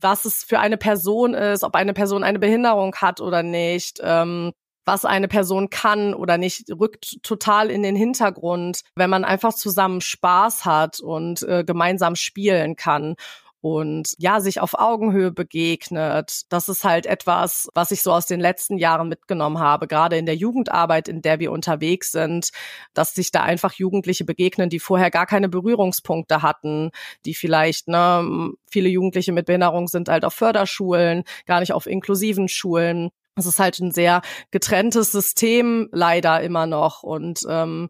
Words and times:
was 0.00 0.24
es 0.24 0.44
für 0.44 0.58
eine 0.58 0.76
Person 0.76 1.34
ist, 1.34 1.64
ob 1.64 1.74
eine 1.74 1.92
Person 1.92 2.24
eine 2.24 2.38
Behinderung 2.38 2.94
hat 2.96 3.20
oder 3.20 3.42
nicht, 3.42 4.00
ähm, 4.02 4.52
was 4.84 5.04
eine 5.04 5.28
Person 5.28 5.70
kann 5.70 6.14
oder 6.14 6.38
nicht, 6.38 6.70
rückt 6.70 7.22
total 7.22 7.70
in 7.70 7.82
den 7.82 7.96
Hintergrund, 7.96 8.80
wenn 8.96 9.10
man 9.10 9.24
einfach 9.24 9.54
zusammen 9.54 10.00
Spaß 10.00 10.64
hat 10.64 11.00
und 11.00 11.42
äh, 11.42 11.64
gemeinsam 11.64 12.16
spielen 12.16 12.76
kann 12.76 13.14
und 13.60 14.14
ja, 14.18 14.40
sich 14.40 14.60
auf 14.60 14.74
Augenhöhe 14.78 15.30
begegnet. 15.30 16.42
Das 16.48 16.68
ist 16.68 16.84
halt 16.84 17.06
etwas, 17.06 17.68
was 17.74 17.90
ich 17.90 18.02
so 18.02 18.12
aus 18.12 18.26
den 18.26 18.40
letzten 18.40 18.78
Jahren 18.78 19.08
mitgenommen 19.08 19.58
habe, 19.58 19.86
gerade 19.86 20.16
in 20.16 20.26
der 20.26 20.36
Jugendarbeit, 20.36 21.08
in 21.08 21.22
der 21.22 21.40
wir 21.40 21.52
unterwegs 21.52 22.12
sind, 22.12 22.50
dass 22.94 23.14
sich 23.14 23.30
da 23.30 23.42
einfach 23.42 23.74
Jugendliche 23.74 24.24
begegnen, 24.24 24.70
die 24.70 24.80
vorher 24.80 25.10
gar 25.10 25.26
keine 25.26 25.48
Berührungspunkte 25.48 26.42
hatten, 26.42 26.90
die 27.24 27.34
vielleicht, 27.34 27.88
ne, 27.88 28.52
viele 28.70 28.88
Jugendliche 28.88 29.32
mit 29.32 29.46
Behinderung 29.46 29.88
sind 29.88 30.08
halt 30.08 30.24
auf 30.24 30.34
Förderschulen, 30.34 31.24
gar 31.46 31.60
nicht 31.60 31.72
auf 31.72 31.86
inklusiven 31.86 32.48
Schulen. 32.48 33.10
Es 33.36 33.46
ist 33.46 33.58
halt 33.58 33.78
ein 33.78 33.92
sehr 33.92 34.22
getrenntes 34.50 35.12
System 35.12 35.88
leider 35.92 36.40
immer 36.42 36.66
noch 36.66 37.02
und 37.02 37.40
ähm, 37.48 37.88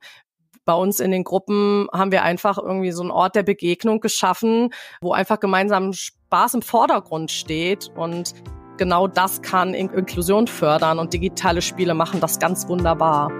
bei 0.70 0.76
uns 0.76 1.00
in 1.00 1.10
den 1.10 1.24
Gruppen 1.24 1.88
haben 1.92 2.12
wir 2.12 2.22
einfach 2.22 2.56
irgendwie 2.56 2.92
so 2.92 3.02
einen 3.02 3.10
Ort 3.10 3.34
der 3.34 3.42
Begegnung 3.42 3.98
geschaffen, 3.98 4.72
wo 5.00 5.12
einfach 5.12 5.40
gemeinsam 5.40 5.92
Spaß 5.92 6.54
im 6.54 6.62
Vordergrund 6.62 7.32
steht 7.32 7.90
und 7.96 8.34
genau 8.76 9.08
das 9.08 9.42
kann 9.42 9.74
Inklusion 9.74 10.46
fördern 10.46 11.00
und 11.00 11.12
digitale 11.12 11.60
Spiele 11.60 11.94
machen 11.94 12.20
das 12.20 12.38
ganz 12.38 12.68
wunderbar. 12.68 13.32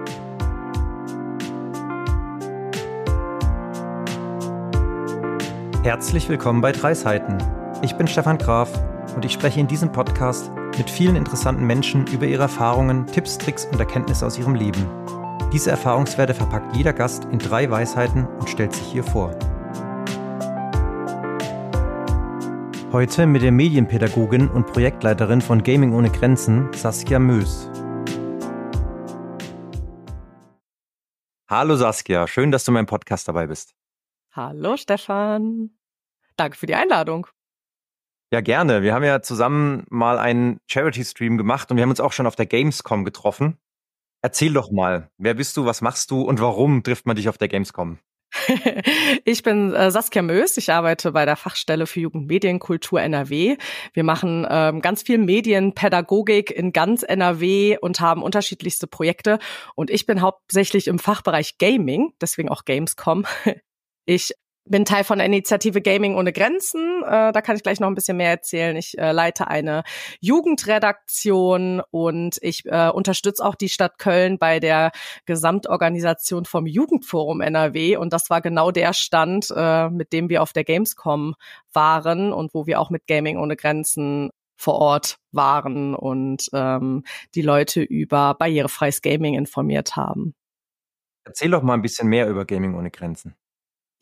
Herzlich 5.83 6.27
willkommen 6.27 6.59
bei 6.59 6.73
Drei 6.73 6.93
Seiten. 6.93 7.37
Ich 7.81 7.95
bin 7.95 8.07
Stefan 8.07 8.39
Graf 8.39 8.69
und 9.15 9.23
ich 9.23 9.31
spreche 9.31 9.61
in 9.61 9.67
diesem 9.67 9.93
Podcast 9.93 10.51
mit 10.77 10.89
vielen 10.89 11.15
interessanten 11.15 11.63
Menschen 11.63 12.07
über 12.07 12.25
ihre 12.25 12.41
Erfahrungen, 12.41 13.07
Tipps, 13.07 13.37
Tricks 13.37 13.69
und 13.71 13.79
Erkenntnisse 13.79 14.25
aus 14.25 14.37
ihrem 14.37 14.55
Leben. 14.55 14.85
Diese 15.51 15.69
Erfahrungswerte 15.69 16.33
verpackt 16.33 16.77
jeder 16.77 16.93
Gast 16.93 17.25
in 17.25 17.37
drei 17.37 17.69
Weisheiten 17.69 18.25
und 18.25 18.49
stellt 18.49 18.71
sich 18.71 18.85
hier 18.87 19.03
vor. 19.03 19.37
Heute 22.93 23.25
mit 23.25 23.41
der 23.41 23.51
Medienpädagogin 23.51 24.47
und 24.47 24.67
Projektleiterin 24.67 25.41
von 25.41 25.61
Gaming 25.61 25.93
ohne 25.93 26.09
Grenzen, 26.09 26.71
Saskia 26.71 27.19
Mös. 27.19 27.69
Hallo 31.49 31.75
Saskia, 31.75 32.27
schön, 32.27 32.51
dass 32.51 32.63
du 32.63 32.71
in 32.71 32.75
meinem 32.75 32.85
Podcast 32.85 33.27
dabei 33.27 33.47
bist. 33.47 33.73
Hallo 34.31 34.77
Stefan. 34.77 35.71
Danke 36.37 36.55
für 36.55 36.65
die 36.65 36.75
Einladung. 36.75 37.27
Ja, 38.31 38.39
gerne. 38.39 38.83
Wir 38.83 38.93
haben 38.93 39.03
ja 39.03 39.21
zusammen 39.21 39.83
mal 39.89 40.17
einen 40.17 40.61
Charity-Stream 40.67 41.37
gemacht 41.37 41.69
und 41.69 41.75
wir 41.75 41.83
haben 41.83 41.89
uns 41.89 41.99
auch 41.99 42.13
schon 42.13 42.25
auf 42.25 42.37
der 42.37 42.45
Gamescom 42.45 43.03
getroffen. 43.03 43.57
Erzähl 44.21 44.53
doch 44.53 44.71
mal, 44.71 45.09
wer 45.17 45.33
bist 45.33 45.57
du, 45.57 45.65
was 45.65 45.81
machst 45.81 46.11
du 46.11 46.21
und 46.21 46.39
warum 46.39 46.83
trifft 46.83 47.05
man 47.05 47.15
dich 47.15 47.27
auf 47.27 47.37
der 47.37 47.47
Gamescom? 47.47 47.97
ich 49.25 49.43
bin 49.43 49.73
äh, 49.73 49.91
Saskia 49.91 50.21
Mös, 50.21 50.55
ich 50.57 50.71
arbeite 50.71 51.11
bei 51.11 51.25
der 51.25 51.35
Fachstelle 51.35 51.85
für 51.85 51.99
Jugendmedienkultur 51.99 53.01
NRW. 53.01 53.57
Wir 53.93 54.03
machen 54.03 54.47
ähm, 54.49 54.81
ganz 54.81 55.03
viel 55.03 55.17
Medienpädagogik 55.17 56.51
in 56.51 56.71
ganz 56.71 57.03
NRW 57.03 57.77
und 57.81 57.99
haben 57.99 58.23
unterschiedlichste 58.23 58.87
Projekte. 58.87 59.39
Und 59.75 59.89
ich 59.89 60.05
bin 60.05 60.21
hauptsächlich 60.21 60.87
im 60.87 60.99
Fachbereich 60.99 61.57
Gaming, 61.57 62.13
deswegen 62.21 62.49
auch 62.49 62.65
Gamescom. 62.65 63.25
Ich 64.07 64.33
bin 64.65 64.85
Teil 64.85 65.03
von 65.03 65.17
der 65.17 65.27
Initiative 65.27 65.81
Gaming 65.81 66.15
ohne 66.15 66.31
Grenzen. 66.31 67.03
Äh, 67.03 67.31
da 67.31 67.41
kann 67.41 67.55
ich 67.55 67.63
gleich 67.63 67.79
noch 67.79 67.87
ein 67.87 67.95
bisschen 67.95 68.17
mehr 68.17 68.29
erzählen. 68.29 68.75
Ich 68.75 68.97
äh, 68.97 69.11
leite 69.11 69.47
eine 69.47 69.83
Jugendredaktion 70.19 71.81
und 71.91 72.37
ich 72.41 72.65
äh, 72.65 72.89
unterstütze 72.89 73.43
auch 73.43 73.55
die 73.55 73.69
Stadt 73.69 73.97
Köln 73.97 74.37
bei 74.37 74.59
der 74.59 74.91
Gesamtorganisation 75.25 76.45
vom 76.45 76.67
Jugendforum 76.67 77.41
NRW. 77.41 77.97
Und 77.97 78.13
das 78.13 78.29
war 78.29 78.41
genau 78.41 78.71
der 78.71 78.93
Stand, 78.93 79.51
äh, 79.55 79.89
mit 79.89 80.13
dem 80.13 80.29
wir 80.29 80.41
auf 80.43 80.53
der 80.53 80.63
Gamescom 80.63 81.35
waren 81.73 82.31
und 82.31 82.53
wo 82.53 82.65
wir 82.65 82.79
auch 82.79 82.89
mit 82.89 83.07
Gaming 83.07 83.37
ohne 83.37 83.55
Grenzen 83.55 84.29
vor 84.57 84.75
Ort 84.75 85.17
waren 85.31 85.95
und 85.95 86.47
ähm, 86.53 87.03
die 87.33 87.41
Leute 87.41 87.81
über 87.81 88.35
barrierefreies 88.35 89.01
Gaming 89.01 89.33
informiert 89.33 89.95
haben. 89.95 90.35
Erzähl 91.23 91.49
doch 91.49 91.63
mal 91.63 91.73
ein 91.73 91.81
bisschen 91.81 92.07
mehr 92.07 92.29
über 92.29 92.45
Gaming 92.45 92.75
ohne 92.75 92.91
Grenzen. 92.91 93.35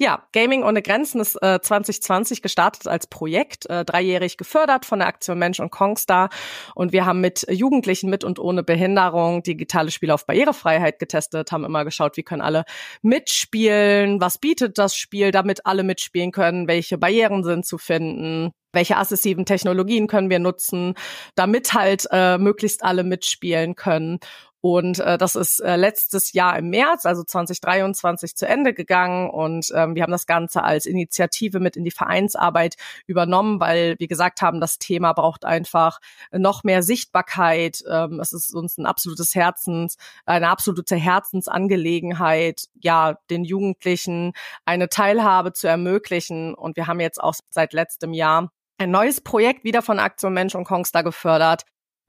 Ja, 0.02 0.24
Gaming 0.32 0.64
ohne 0.64 0.82
Grenzen 0.82 1.20
ist 1.20 1.36
äh, 1.42 1.60
2020 1.60 2.42
gestartet 2.42 2.88
als 2.88 3.06
Projekt, 3.06 3.70
äh, 3.70 3.84
dreijährig 3.84 4.38
gefördert 4.38 4.86
von 4.86 5.00
der 5.00 5.10
Aktion 5.10 5.38
Mensch 5.38 5.60
und 5.60 5.72
Kongstar. 5.72 6.30
Und 6.74 6.94
wir 6.94 7.06
haben 7.06 7.20
mit 7.20 7.46
Jugendlichen 7.50 8.10
mit 8.10 8.24
und 8.24 8.40
ohne 8.40 8.64
Behinderung 8.64 9.44
digitale 9.44 9.92
Spiele 9.92 10.14
auf 10.14 10.26
Barrierefreiheit 10.26 11.00
getestet, 11.00 11.52
haben 11.52 11.66
immer 11.66 11.84
geschaut, 11.84 12.16
wie 12.16 12.24
können 12.24 12.42
alle 12.42 12.64
mitspielen, 13.02 14.22
was 14.22 14.38
bietet 14.38 14.78
das 14.78 14.96
Spiel, 14.96 15.32
damit 15.32 15.66
alle 15.66 15.84
mitspielen 15.84 16.32
können, 16.32 16.70
welche 16.70 16.98
Barrieren 16.98 17.44
sind 17.44 17.66
zu 17.66 17.78
finden, 17.78 18.54
welche 18.72 18.96
assessiven 18.96 19.46
Technologien 19.46 20.08
können 20.08 20.30
wir 20.30 20.40
nutzen, 20.40 20.94
damit 21.36 21.74
halt 21.74 22.06
äh, 22.12 22.38
möglichst 22.38 22.84
alle 22.84 23.04
mitspielen 23.04 23.76
können. 23.76 24.20
Und 24.62 25.00
äh, 25.00 25.18
das 25.18 25.36
ist 25.36 25.62
äh, 25.62 25.78
letztes 25.78 26.34
Jahr 26.34 26.58
im 26.58 26.70
März, 26.70 27.06
also 27.06 27.24
2023, 27.24 28.36
zu 28.36 28.48
Ende 28.48 28.74
gegangen. 28.74 29.30
Und 29.30 29.68
ähm, 29.74 29.96
wir 29.96 30.04
haben 30.04 30.12
das 30.12 30.26
Ganze 30.26 30.64
als 30.64 30.86
Initiative 30.86 31.60
mit 31.60 31.78
in 31.78 31.86
die 31.86 31.92
Vereinsarbeit 31.92 32.76
übernommen, 33.08 33.60
weil 33.60 33.96
wir 34.00 34.08
gesagt 34.08 34.42
haben, 34.42 34.60
das 34.60 34.78
Thema 34.78 35.14
braucht 35.14 35.46
einfach 35.46 36.00
noch 36.32 36.64
mehr 36.64 36.84
Sichtbarkeit. 36.84 37.84
Ähm, 37.90 38.20
es 38.20 38.34
ist 38.34 38.54
uns 38.54 38.78
ein 38.78 38.86
absolutes 38.86 39.34
Herzens, 39.34 39.96
eine 40.26 40.50
absolute 40.50 40.98
Herzensangelegenheit, 40.98 42.66
ja, 42.82 43.18
den 43.30 43.46
Jugendlichen 43.46 44.34
eine 44.66 44.90
Teilhabe 44.90 45.54
zu 45.54 45.68
ermöglichen. 45.68 46.54
Und 46.54 46.76
wir 46.76 46.88
haben 46.88 47.00
jetzt 47.00 47.24
auch 47.24 47.36
seit 47.50 47.72
letztem 47.74 48.14
Jahr 48.14 48.52
ein 48.78 48.92
neues 48.92 49.22
Projekt 49.22 49.64
wieder 49.64 49.82
von 49.82 50.00
Aktion 50.00 50.34
Mensch 50.34 50.56
und 50.56 50.64
Kongstar 50.64 51.04
gefördert, 51.04 51.64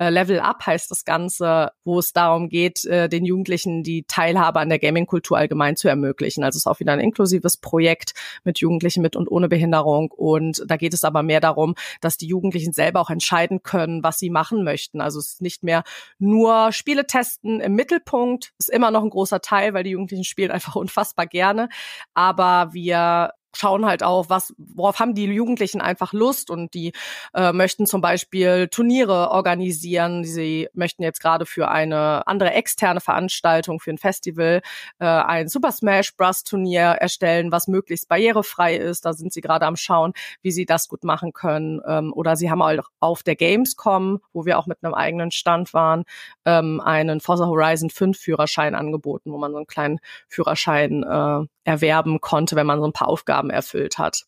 Level 0.08 0.40
Up 0.40 0.64
heißt 0.64 0.90
das 0.90 1.04
Ganze, 1.04 1.72
wo 1.84 1.98
es 1.98 2.14
darum 2.14 2.48
geht, 2.48 2.86
äh, 2.86 3.08
den 3.08 3.26
Jugendlichen 3.26 3.82
die 3.82 4.04
Teilhabe 4.04 4.58
an 4.58 4.70
der 4.70 4.78
Gaming-Kultur 4.78 5.36
allgemein 5.36 5.76
zu 5.76 5.88
ermöglichen. 5.88 6.42
Also 6.42 6.56
es 6.56 6.62
ist 6.62 6.66
auch 6.66 6.80
wieder 6.80 6.92
ein 6.92 7.00
inklusives 7.00 7.58
Projekt 7.58 8.14
mit 8.42 8.60
Jugendlichen 8.60 9.02
mit 9.02 9.14
und 9.14 9.30
ohne 9.30 9.48
Behinderung. 9.48 10.10
Und 10.10 10.62
da 10.66 10.78
geht 10.78 10.94
es 10.94 11.04
aber 11.04 11.22
mehr 11.22 11.40
darum, 11.40 11.74
dass 12.00 12.16
die 12.16 12.26
Jugendlichen 12.26 12.72
selber 12.72 13.00
auch 13.00 13.10
entscheiden 13.10 13.62
können, 13.62 14.02
was 14.02 14.18
sie 14.18 14.30
machen 14.30 14.64
möchten. 14.64 15.02
Also 15.02 15.18
es 15.18 15.32
ist 15.32 15.42
nicht 15.42 15.62
mehr 15.62 15.84
nur 16.18 16.72
Spiele 16.72 17.06
testen 17.06 17.60
im 17.60 17.74
Mittelpunkt, 17.74 18.52
ist 18.58 18.70
immer 18.70 18.90
noch 18.90 19.02
ein 19.02 19.10
großer 19.10 19.42
Teil, 19.42 19.74
weil 19.74 19.84
die 19.84 19.90
Jugendlichen 19.90 20.24
spielen 20.24 20.50
einfach 20.50 20.76
unfassbar 20.76 21.26
gerne. 21.26 21.68
Aber 22.14 22.72
wir 22.72 23.32
schauen 23.54 23.86
halt 23.86 24.02
auch, 24.02 24.28
was, 24.28 24.54
worauf 24.58 24.98
haben 25.00 25.14
die 25.14 25.24
Jugendlichen 25.24 25.80
einfach 25.80 26.12
Lust 26.12 26.50
und 26.50 26.74
die 26.74 26.92
äh, 27.34 27.52
möchten 27.52 27.86
zum 27.86 28.00
Beispiel 28.00 28.68
Turniere 28.68 29.30
organisieren. 29.30 30.24
Sie 30.24 30.68
möchten 30.72 31.02
jetzt 31.02 31.20
gerade 31.20 31.46
für 31.46 31.68
eine 31.68 32.26
andere 32.26 32.52
externe 32.52 33.00
Veranstaltung, 33.00 33.80
für 33.80 33.90
ein 33.90 33.98
Festival, 33.98 34.62
äh, 34.98 35.04
ein 35.04 35.48
Super 35.48 35.72
Smash 35.72 36.16
Bros. 36.16 36.44
Turnier 36.44 36.82
erstellen, 36.82 37.52
was 37.52 37.68
möglichst 37.68 38.08
barrierefrei 38.08 38.76
ist. 38.76 39.04
Da 39.04 39.12
sind 39.12 39.32
sie 39.32 39.40
gerade 39.40 39.66
am 39.66 39.76
Schauen, 39.76 40.12
wie 40.42 40.52
sie 40.52 40.66
das 40.66 40.88
gut 40.88 41.04
machen 41.04 41.32
können. 41.32 41.80
Ähm, 41.86 42.12
oder 42.12 42.36
sie 42.36 42.50
haben 42.50 42.62
auch 42.62 42.70
auf 43.00 43.22
der 43.22 43.36
Gamescom, 43.36 44.20
wo 44.32 44.46
wir 44.46 44.58
auch 44.58 44.66
mit 44.66 44.78
einem 44.82 44.94
eigenen 44.94 45.30
Stand 45.30 45.74
waren, 45.74 46.04
ähm, 46.44 46.80
einen 46.80 47.20
Forza 47.20 47.46
Horizon 47.46 47.90
5 47.90 48.18
Führerschein 48.18 48.74
angeboten, 48.74 49.32
wo 49.32 49.38
man 49.38 49.50
so 49.50 49.58
einen 49.58 49.66
kleinen 49.66 50.00
Führerschein 50.28 51.02
äh, 51.02 51.46
erwerben 51.70 52.20
konnte, 52.20 52.56
wenn 52.56 52.66
man 52.66 52.80
so 52.80 52.86
ein 52.86 52.92
paar 52.92 53.08
Aufgaben 53.08 53.50
erfüllt 53.50 53.96
hat. 53.98 54.26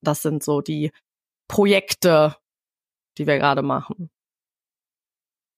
Das 0.00 0.22
sind 0.22 0.42
so 0.42 0.62
die 0.62 0.90
Projekte, 1.46 2.36
die 3.18 3.26
wir 3.26 3.38
gerade 3.38 3.62
machen. 3.62 4.10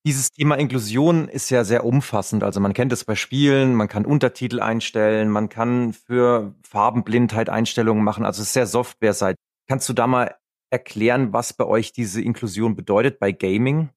Dieses 0.06 0.30
Thema 0.30 0.56
Inklusion 0.56 1.28
ist 1.28 1.50
ja 1.50 1.62
sehr 1.62 1.84
umfassend. 1.84 2.42
Also 2.42 2.58
man 2.58 2.72
kennt 2.72 2.92
es 2.92 3.04
bei 3.04 3.14
Spielen, 3.14 3.74
man 3.74 3.86
kann 3.86 4.06
Untertitel 4.06 4.60
einstellen, 4.60 5.28
man 5.28 5.48
kann 5.50 5.92
für 5.92 6.54
Farbenblindheit 6.66 7.50
Einstellungen 7.50 8.02
machen. 8.02 8.24
Also 8.24 8.40
es 8.40 8.48
ist 8.48 8.54
sehr 8.54 8.66
softwareseitig. 8.66 9.38
Kannst 9.68 9.88
du 9.88 9.92
da 9.92 10.06
mal 10.06 10.34
erklären, 10.70 11.32
was 11.32 11.52
bei 11.52 11.66
euch 11.66 11.92
diese 11.92 12.22
Inklusion 12.22 12.74
bedeutet 12.76 13.20
bei 13.20 13.30
Gaming? 13.30 13.90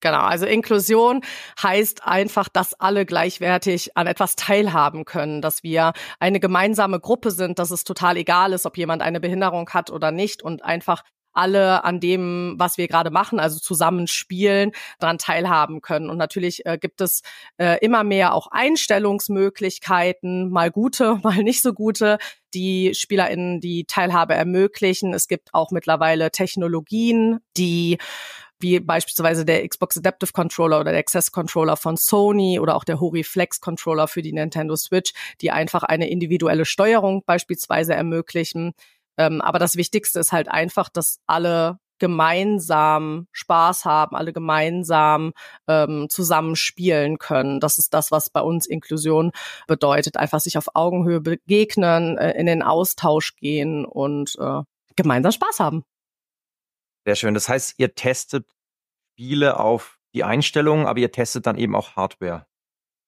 Genau, 0.00 0.20
also 0.20 0.46
Inklusion 0.46 1.22
heißt 1.60 2.04
einfach, 2.04 2.48
dass 2.48 2.74
alle 2.74 3.04
gleichwertig 3.04 3.96
an 3.96 4.06
etwas 4.06 4.36
teilhaben 4.36 5.04
können, 5.04 5.42
dass 5.42 5.64
wir 5.64 5.92
eine 6.20 6.38
gemeinsame 6.38 7.00
Gruppe 7.00 7.32
sind, 7.32 7.58
dass 7.58 7.72
es 7.72 7.82
total 7.82 8.16
egal 8.16 8.52
ist, 8.52 8.64
ob 8.64 8.76
jemand 8.76 9.02
eine 9.02 9.20
Behinderung 9.20 9.68
hat 9.70 9.90
oder 9.90 10.12
nicht 10.12 10.42
und 10.42 10.64
einfach 10.64 11.02
alle 11.32 11.84
an 11.84 12.00
dem, 12.00 12.54
was 12.58 12.78
wir 12.78 12.88
gerade 12.88 13.10
machen, 13.10 13.38
also 13.38 13.60
zusammen 13.60 14.08
spielen, 14.08 14.72
daran 14.98 15.18
teilhaben 15.18 15.80
können. 15.80 16.10
Und 16.10 16.16
natürlich 16.16 16.66
äh, 16.66 16.78
gibt 16.78 17.00
es 17.00 17.22
äh, 17.58 17.78
immer 17.80 18.02
mehr 18.02 18.34
auch 18.34 18.48
Einstellungsmöglichkeiten, 18.50 20.50
mal 20.50 20.70
gute, 20.70 21.16
mal 21.22 21.42
nicht 21.44 21.62
so 21.62 21.72
gute, 21.72 22.18
die 22.54 22.94
SpielerInnen 22.94 23.60
die 23.60 23.84
Teilhabe 23.84 24.34
ermöglichen. 24.34 25.14
Es 25.14 25.28
gibt 25.28 25.54
auch 25.54 25.70
mittlerweile 25.70 26.30
Technologien, 26.30 27.40
die 27.56 27.98
wie 28.60 28.80
beispielsweise 28.80 29.44
der 29.44 29.66
Xbox 29.66 29.96
Adaptive 29.96 30.32
Controller 30.32 30.80
oder 30.80 30.92
der 30.92 31.00
Access 31.00 31.32
Controller 31.32 31.76
von 31.76 31.96
Sony 31.96 32.58
oder 32.60 32.76
auch 32.76 32.84
der 32.84 33.00
Hori 33.00 33.24
Flex 33.24 33.60
Controller 33.60 34.08
für 34.08 34.22
die 34.22 34.32
Nintendo 34.32 34.76
Switch, 34.76 35.12
die 35.40 35.50
einfach 35.50 35.82
eine 35.82 36.08
individuelle 36.10 36.64
Steuerung 36.64 37.22
beispielsweise 37.24 37.94
ermöglichen. 37.94 38.72
Ähm, 39.16 39.40
aber 39.40 39.58
das 39.58 39.76
Wichtigste 39.76 40.20
ist 40.20 40.32
halt 40.32 40.48
einfach, 40.48 40.88
dass 40.88 41.20
alle 41.26 41.78
gemeinsam 41.98 43.26
Spaß 43.32 43.84
haben, 43.84 44.16
alle 44.16 44.32
gemeinsam 44.32 45.32
ähm, 45.66 46.08
zusammen 46.08 46.56
spielen 46.56 47.18
können. 47.18 47.60
Das 47.60 47.78
ist 47.78 47.92
das, 47.92 48.10
was 48.10 48.30
bei 48.30 48.40
uns 48.40 48.66
Inklusion 48.66 49.32
bedeutet. 49.66 50.16
Einfach 50.16 50.40
sich 50.40 50.56
auf 50.58 50.68
Augenhöhe 50.74 51.20
begegnen, 51.20 52.16
äh, 52.16 52.32
in 52.38 52.46
den 52.46 52.62
Austausch 52.62 53.36
gehen 53.36 53.84
und 53.84 54.36
äh, 54.38 54.62
gemeinsam 54.96 55.32
Spaß 55.32 55.60
haben. 55.60 55.84
Sehr 57.08 57.16
schön. 57.16 57.32
Das 57.32 57.48
heißt, 57.48 57.76
ihr 57.78 57.94
testet 57.94 58.54
Spiele 59.14 59.58
auf 59.58 59.98
die 60.12 60.24
Einstellungen, 60.24 60.84
aber 60.84 60.98
ihr 60.98 61.10
testet 61.10 61.46
dann 61.46 61.56
eben 61.56 61.74
auch 61.74 61.96
Hardware. 61.96 62.46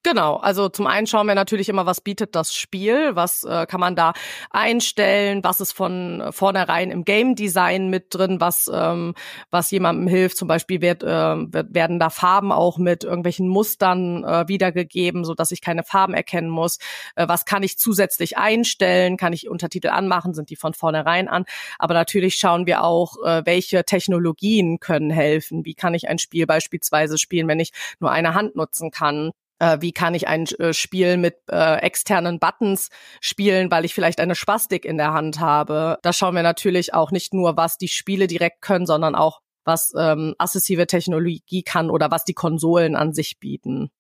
Genau, 0.02 0.37
also 0.37 0.70
zum 0.70 0.87
einen 0.87 1.06
schauen 1.06 1.26
wir 1.26 1.35
natürlich 1.35 1.69
immer, 1.69 1.85
was 1.85 2.00
bietet 2.00 2.35
das 2.35 2.55
Spiel, 2.55 3.17
was 3.17 3.44
äh, 3.44 3.67
kann 3.67 3.81
man 3.81 3.97
da 3.97 4.14
einstellen, 4.49 5.44
was 5.44 5.61
ist 5.61 5.73
von 5.73 6.25
vornherein 6.31 6.91
im 6.91 7.05
Game 7.05 7.35
Design 7.35 7.91
mit 7.91 8.06
drin, 8.14 8.41
was 8.41 8.70
ähm, 8.73 9.14
was 9.50 9.70
jemandem 9.70 10.06
hilft. 10.08 10.38
Zum 10.38 10.49
Beispiel 10.49 10.81
wird, 10.81 11.02
äh, 11.02 11.06
werden 11.06 11.99
da 11.99 12.08
Farben 12.08 12.50
auch 12.50 12.79
mit 12.79 13.05
irgendwelchen 13.05 13.47
Mustern 13.47 14.25
äh, 14.25 14.49
wiedergegeben, 14.49 15.26
so 15.26 15.35
dass 15.35 15.50
ich 15.50 15.61
keine 15.61 15.82
Farben 15.85 16.14
erkennen 16.14 16.49
muss. 16.49 16.79
Äh, 17.14 17.29
was 17.29 17.44
kann 17.44 17.62
ich 17.62 17.76
zusätzlich 17.76 18.38
einstellen? 18.38 19.19
Kann 19.19 19.35
ich 19.35 19.50
Untertitel 19.50 19.88
anmachen? 19.88 20.32
Sind 20.32 20.49
die 20.49 20.56
von 20.56 20.73
vornherein 20.73 21.29
an? 21.29 21.44
Aber 21.79 21.93
natürlich 21.93 22.37
schauen 22.37 22.64
wir 22.64 22.85
auch, 22.85 23.17
äh, 23.23 23.43
welche 23.44 23.85
Technologien 23.85 24.81
können 24.81 25.11
helfen. 25.11 25.67
Wie 25.67 25.75
kann 25.75 25.93
ich 25.93 26.08
ein 26.08 26.19
Spiel 26.19 26.46
beispielsweise 26.46 27.19
spielen, 27.19 27.49
wenn 27.49 27.61
ich 27.61 27.73
nur 27.99 28.11
eine 28.11 28.32
Hand 28.32 28.56
nutzen 28.56 28.91
kann? 28.91 29.32
Äh, 29.60 29.78
wie 29.80 29.92
kann 29.92 30.14
ich 30.14 30.26
ein 30.26 30.46
äh, 30.58 30.72
Spiel 30.72 31.16
mit 31.16 31.36
äh, 31.48 31.76
externen 31.76 32.40
Buttons 32.40 32.88
spielen, 33.20 33.70
weil 33.70 33.84
ich 33.84 33.94
vielleicht 33.94 34.18
eine 34.18 34.34
Spastik 34.34 34.84
in 34.84 34.96
der 34.96 35.12
Hand 35.12 35.38
habe. 35.38 35.98
Da 36.02 36.12
schauen 36.12 36.34
wir 36.34 36.42
natürlich 36.42 36.94
auch 36.94 37.12
nicht 37.12 37.32
nur, 37.32 37.56
was 37.56 37.78
die 37.78 37.88
Spiele 37.88 38.26
direkt 38.26 38.62
können, 38.62 38.86
sondern 38.86 39.14
auch, 39.14 39.40
was 39.64 39.92
ähm, 39.96 40.34
assistive 40.38 40.86
Technologie 40.86 41.62
kann 41.62 41.90
oder 41.90 42.10
was 42.10 42.24
die 42.24 42.34
Konsolen 42.34 42.96
an 42.96 43.12
sich 43.12 43.38
bieten. 43.38 43.90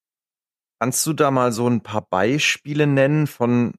Kannst 0.80 1.06
du 1.06 1.12
da 1.12 1.30
mal 1.30 1.52
so 1.52 1.68
ein 1.68 1.82
paar 1.82 2.00
Beispiele 2.00 2.86
nennen 2.86 3.26
von, 3.26 3.74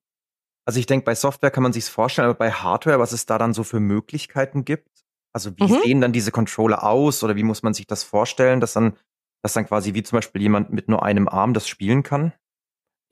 also 0.65 0.79
ich 0.79 0.85
denke, 0.85 1.05
bei 1.05 1.15
Software 1.15 1.49
kann 1.49 1.63
man 1.63 1.73
sich's 1.73 1.89
vorstellen, 1.89 2.29
aber 2.29 2.37
bei 2.37 2.51
Hardware, 2.51 2.99
was 2.99 3.11
es 3.11 3.25
da 3.25 3.39
dann 3.39 3.55
so 3.55 3.63
für 3.63 3.79
Möglichkeiten 3.79 4.63
gibt? 4.63 4.87
Also 5.33 5.51
wie 5.57 5.63
mhm. 5.63 5.79
sehen 5.81 6.01
dann 6.01 6.13
diese 6.13 6.31
Controller 6.31 6.83
aus 6.83 7.23
oder 7.23 7.35
wie 7.35 7.43
muss 7.43 7.63
man 7.63 7.73
sich 7.73 7.87
das 7.87 8.03
vorstellen, 8.03 8.59
dass 8.59 8.73
dann 8.73 8.95
dass 9.41 9.53
dann 9.53 9.65
quasi 9.65 9.93
wie 9.93 10.03
zum 10.03 10.17
Beispiel 10.17 10.41
jemand 10.41 10.71
mit 10.71 10.89
nur 10.89 11.03
einem 11.03 11.27
Arm 11.27 11.53
das 11.53 11.67
spielen 11.67 12.03
kann? 12.03 12.33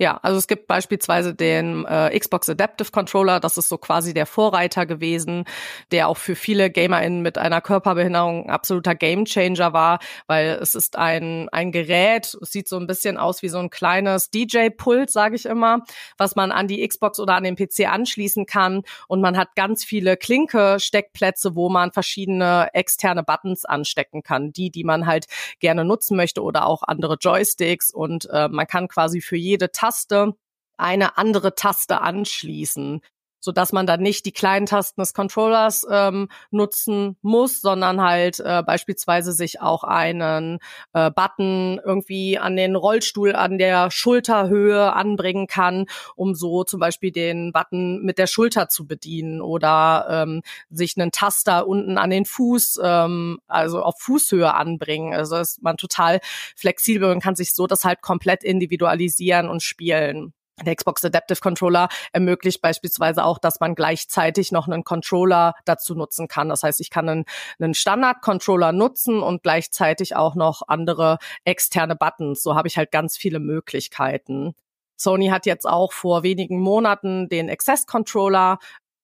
Ja, 0.01 0.17
also 0.23 0.37
es 0.37 0.47
gibt 0.47 0.67
beispielsweise 0.67 1.35
den 1.35 1.83
äh, 1.83 2.17
Xbox 2.17 2.47
Adaptive 2.47 2.89
Controller, 2.89 3.41
das 3.41 3.57
ist 3.57 3.67
so 3.67 3.77
quasi 3.77 4.13
der 4.13 4.25
Vorreiter 4.25 4.85
gewesen, 4.85 5.43
der 5.91 6.07
auch 6.07 6.15
für 6.15 6.37
viele 6.37 6.71
GamerInnen 6.71 7.21
mit 7.21 7.37
einer 7.37 7.59
Körperbehinderung 7.59 8.45
ein 8.45 8.49
absoluter 8.49 8.95
Gamechanger 8.95 9.73
war, 9.73 9.99
weil 10.25 10.57
es 10.61 10.73
ist 10.73 10.97
ein, 10.97 11.49
ein 11.49 11.73
Gerät, 11.73 12.33
es 12.41 12.49
sieht 12.49 12.69
so 12.69 12.77
ein 12.77 12.87
bisschen 12.87 13.17
aus 13.17 13.41
wie 13.41 13.49
so 13.49 13.57
ein 13.59 13.69
kleines 13.69 14.29
DJ-Pult, 14.29 15.09
sage 15.09 15.35
ich 15.35 15.45
immer, 15.45 15.79
was 16.17 16.37
man 16.37 16.53
an 16.53 16.69
die 16.69 16.87
Xbox 16.87 17.19
oder 17.19 17.35
an 17.35 17.43
den 17.43 17.57
PC 17.57 17.91
anschließen 17.91 18.45
kann. 18.45 18.83
Und 19.09 19.19
man 19.19 19.37
hat 19.37 19.53
ganz 19.57 19.83
viele 19.83 20.15
Klinke-Steckplätze, 20.15 21.55
wo 21.55 21.67
man 21.67 21.91
verschiedene 21.91 22.69
externe 22.73 23.23
Buttons 23.23 23.65
anstecken 23.65 24.23
kann, 24.23 24.53
die, 24.53 24.69
die 24.71 24.85
man 24.85 25.07
halt 25.07 25.25
gerne 25.59 25.83
nutzen 25.83 26.15
möchte 26.15 26.41
oder 26.41 26.67
auch 26.67 26.83
andere 26.83 27.17
Joysticks. 27.19 27.91
Und 27.91 28.29
äh, 28.31 28.47
man 28.47 28.65
kann 28.65 28.87
quasi 28.87 29.19
für 29.19 29.35
jede 29.35 29.73
Taste 29.73 29.88
Taste 29.91 30.33
eine 30.77 31.17
andere 31.17 31.55
Taste 31.55 32.01
anschließen 32.01 33.01
so 33.39 33.51
dass 33.51 33.71
man 33.71 33.87
dann 33.87 34.01
nicht 34.01 34.25
die 34.25 34.31
kleinen 34.31 34.65
Tasten 34.65 35.01
des 35.01 35.13
Controllers 35.13 35.85
ähm, 35.89 36.29
nutzen 36.51 37.17
muss, 37.21 37.61
sondern 37.61 38.01
halt 38.01 38.39
äh, 38.39 38.63
beispielsweise 38.63 39.31
sich 39.31 39.61
auch 39.61 39.83
einen 39.83 40.59
äh, 40.93 41.11
Button 41.11 41.79
irgendwie 41.83 42.37
an 42.37 42.55
den 42.55 42.75
Rollstuhl 42.75 43.35
an 43.35 43.57
der 43.57 43.91
Schulterhöhe 43.91 44.93
anbringen 44.93 45.47
kann, 45.47 45.85
um 46.15 46.35
so 46.35 46.63
zum 46.63 46.79
Beispiel 46.79 47.11
den 47.11 47.51
Button 47.51 48.03
mit 48.03 48.17
der 48.17 48.27
Schulter 48.27 48.69
zu 48.69 48.87
bedienen 48.87 49.41
oder 49.41 50.07
ähm, 50.09 50.41
sich 50.69 50.95
einen 50.97 51.11
Taster 51.11 51.67
unten 51.67 51.97
an 51.97 52.09
den 52.09 52.25
Fuß, 52.25 52.79
ähm, 52.83 53.39
also 53.47 53.81
auf 53.81 53.95
Fußhöhe 53.99 54.53
anbringen. 54.53 55.13
Also 55.13 55.37
ist 55.37 55.61
man 55.61 55.77
total 55.77 56.19
flexibel 56.55 57.11
und 57.11 57.21
kann 57.21 57.35
sich 57.35 57.53
so 57.53 57.67
das 57.67 57.85
halt 57.85 58.01
komplett 58.01 58.43
individualisieren 58.43 59.49
und 59.49 59.63
spielen. 59.63 60.33
Der 60.65 60.75
Xbox 60.75 61.03
Adaptive 61.05 61.39
Controller 61.39 61.89
ermöglicht 62.11 62.61
beispielsweise 62.61 63.23
auch, 63.23 63.37
dass 63.39 63.59
man 63.59 63.75
gleichzeitig 63.75 64.51
noch 64.51 64.67
einen 64.67 64.83
Controller 64.83 65.53
dazu 65.65 65.95
nutzen 65.95 66.27
kann. 66.27 66.49
Das 66.49 66.63
heißt, 66.63 66.81
ich 66.81 66.89
kann 66.89 67.09
einen, 67.09 67.25
einen 67.59 67.73
Standard-Controller 67.73 68.71
nutzen 68.71 69.21
und 69.21 69.43
gleichzeitig 69.43 70.15
auch 70.15 70.35
noch 70.35 70.61
andere 70.67 71.17
externe 71.45 71.95
Buttons. 71.95 72.43
So 72.43 72.55
habe 72.55 72.67
ich 72.67 72.77
halt 72.77 72.91
ganz 72.91 73.17
viele 73.17 73.39
Möglichkeiten. 73.39 74.55
Sony 74.97 75.27
hat 75.27 75.45
jetzt 75.45 75.65
auch 75.67 75.93
vor 75.93 76.23
wenigen 76.23 76.59
Monaten 76.59 77.29
den 77.29 77.49
Access 77.49 77.87
Controller 77.87 78.59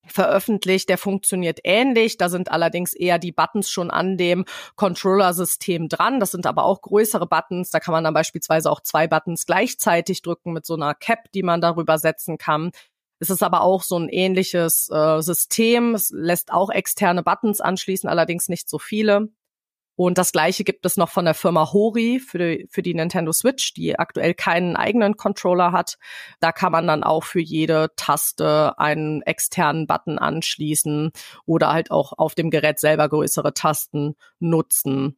veröffentlicht. 0.07 0.89
Der 0.89 0.97
funktioniert 0.97 1.59
ähnlich. 1.63 2.17
Da 2.17 2.29
sind 2.29 2.51
allerdings 2.51 2.93
eher 2.93 3.19
die 3.19 3.31
Buttons 3.31 3.69
schon 3.69 3.91
an 3.91 4.17
dem 4.17 4.45
Controller-System 4.75 5.89
dran. 5.89 6.19
Das 6.19 6.31
sind 6.31 6.45
aber 6.45 6.63
auch 6.65 6.81
größere 6.81 7.27
Buttons. 7.27 7.69
Da 7.69 7.79
kann 7.79 7.91
man 7.91 8.03
dann 8.03 8.13
beispielsweise 8.13 8.71
auch 8.71 8.81
zwei 8.81 9.07
Buttons 9.07 9.45
gleichzeitig 9.45 10.21
drücken 10.21 10.53
mit 10.53 10.65
so 10.65 10.75
einer 10.75 10.93
Cap, 10.93 11.31
die 11.33 11.43
man 11.43 11.61
darüber 11.61 11.97
setzen 11.97 12.37
kann. 12.37 12.71
Es 13.19 13.29
ist 13.29 13.43
aber 13.43 13.61
auch 13.61 13.83
so 13.83 13.97
ein 13.97 14.09
ähnliches 14.09 14.89
äh, 14.91 15.21
System. 15.21 15.95
Es 15.95 16.11
lässt 16.11 16.51
auch 16.51 16.69
externe 16.69 17.23
Buttons 17.23 17.61
anschließen, 17.61 18.09
allerdings 18.09 18.49
nicht 18.49 18.69
so 18.69 18.77
viele. 18.77 19.29
Und 19.95 20.17
das 20.17 20.31
gleiche 20.31 20.63
gibt 20.63 20.85
es 20.85 20.97
noch 20.97 21.09
von 21.09 21.25
der 21.25 21.33
Firma 21.33 21.71
Hori 21.71 22.19
für 22.19 22.37
die, 22.37 22.67
für 22.69 22.81
die 22.81 22.93
Nintendo 22.93 23.31
Switch, 23.31 23.73
die 23.73 23.97
aktuell 23.97 24.33
keinen 24.33 24.75
eigenen 24.75 25.15
Controller 25.15 25.71
hat. 25.71 25.97
Da 26.39 26.51
kann 26.51 26.71
man 26.71 26.85
dann 26.87 27.03
auch 27.03 27.23
für 27.23 27.39
jede 27.39 27.91
Taste 27.95 28.77
einen 28.77 29.21
externen 29.21 29.87
Button 29.87 30.19
anschließen 30.19 31.11
oder 31.45 31.71
halt 31.71 31.91
auch 31.91 32.13
auf 32.17 32.35
dem 32.35 32.49
Gerät 32.49 32.79
selber 32.79 33.07
größere 33.07 33.53
Tasten 33.53 34.15
nutzen. 34.39 35.17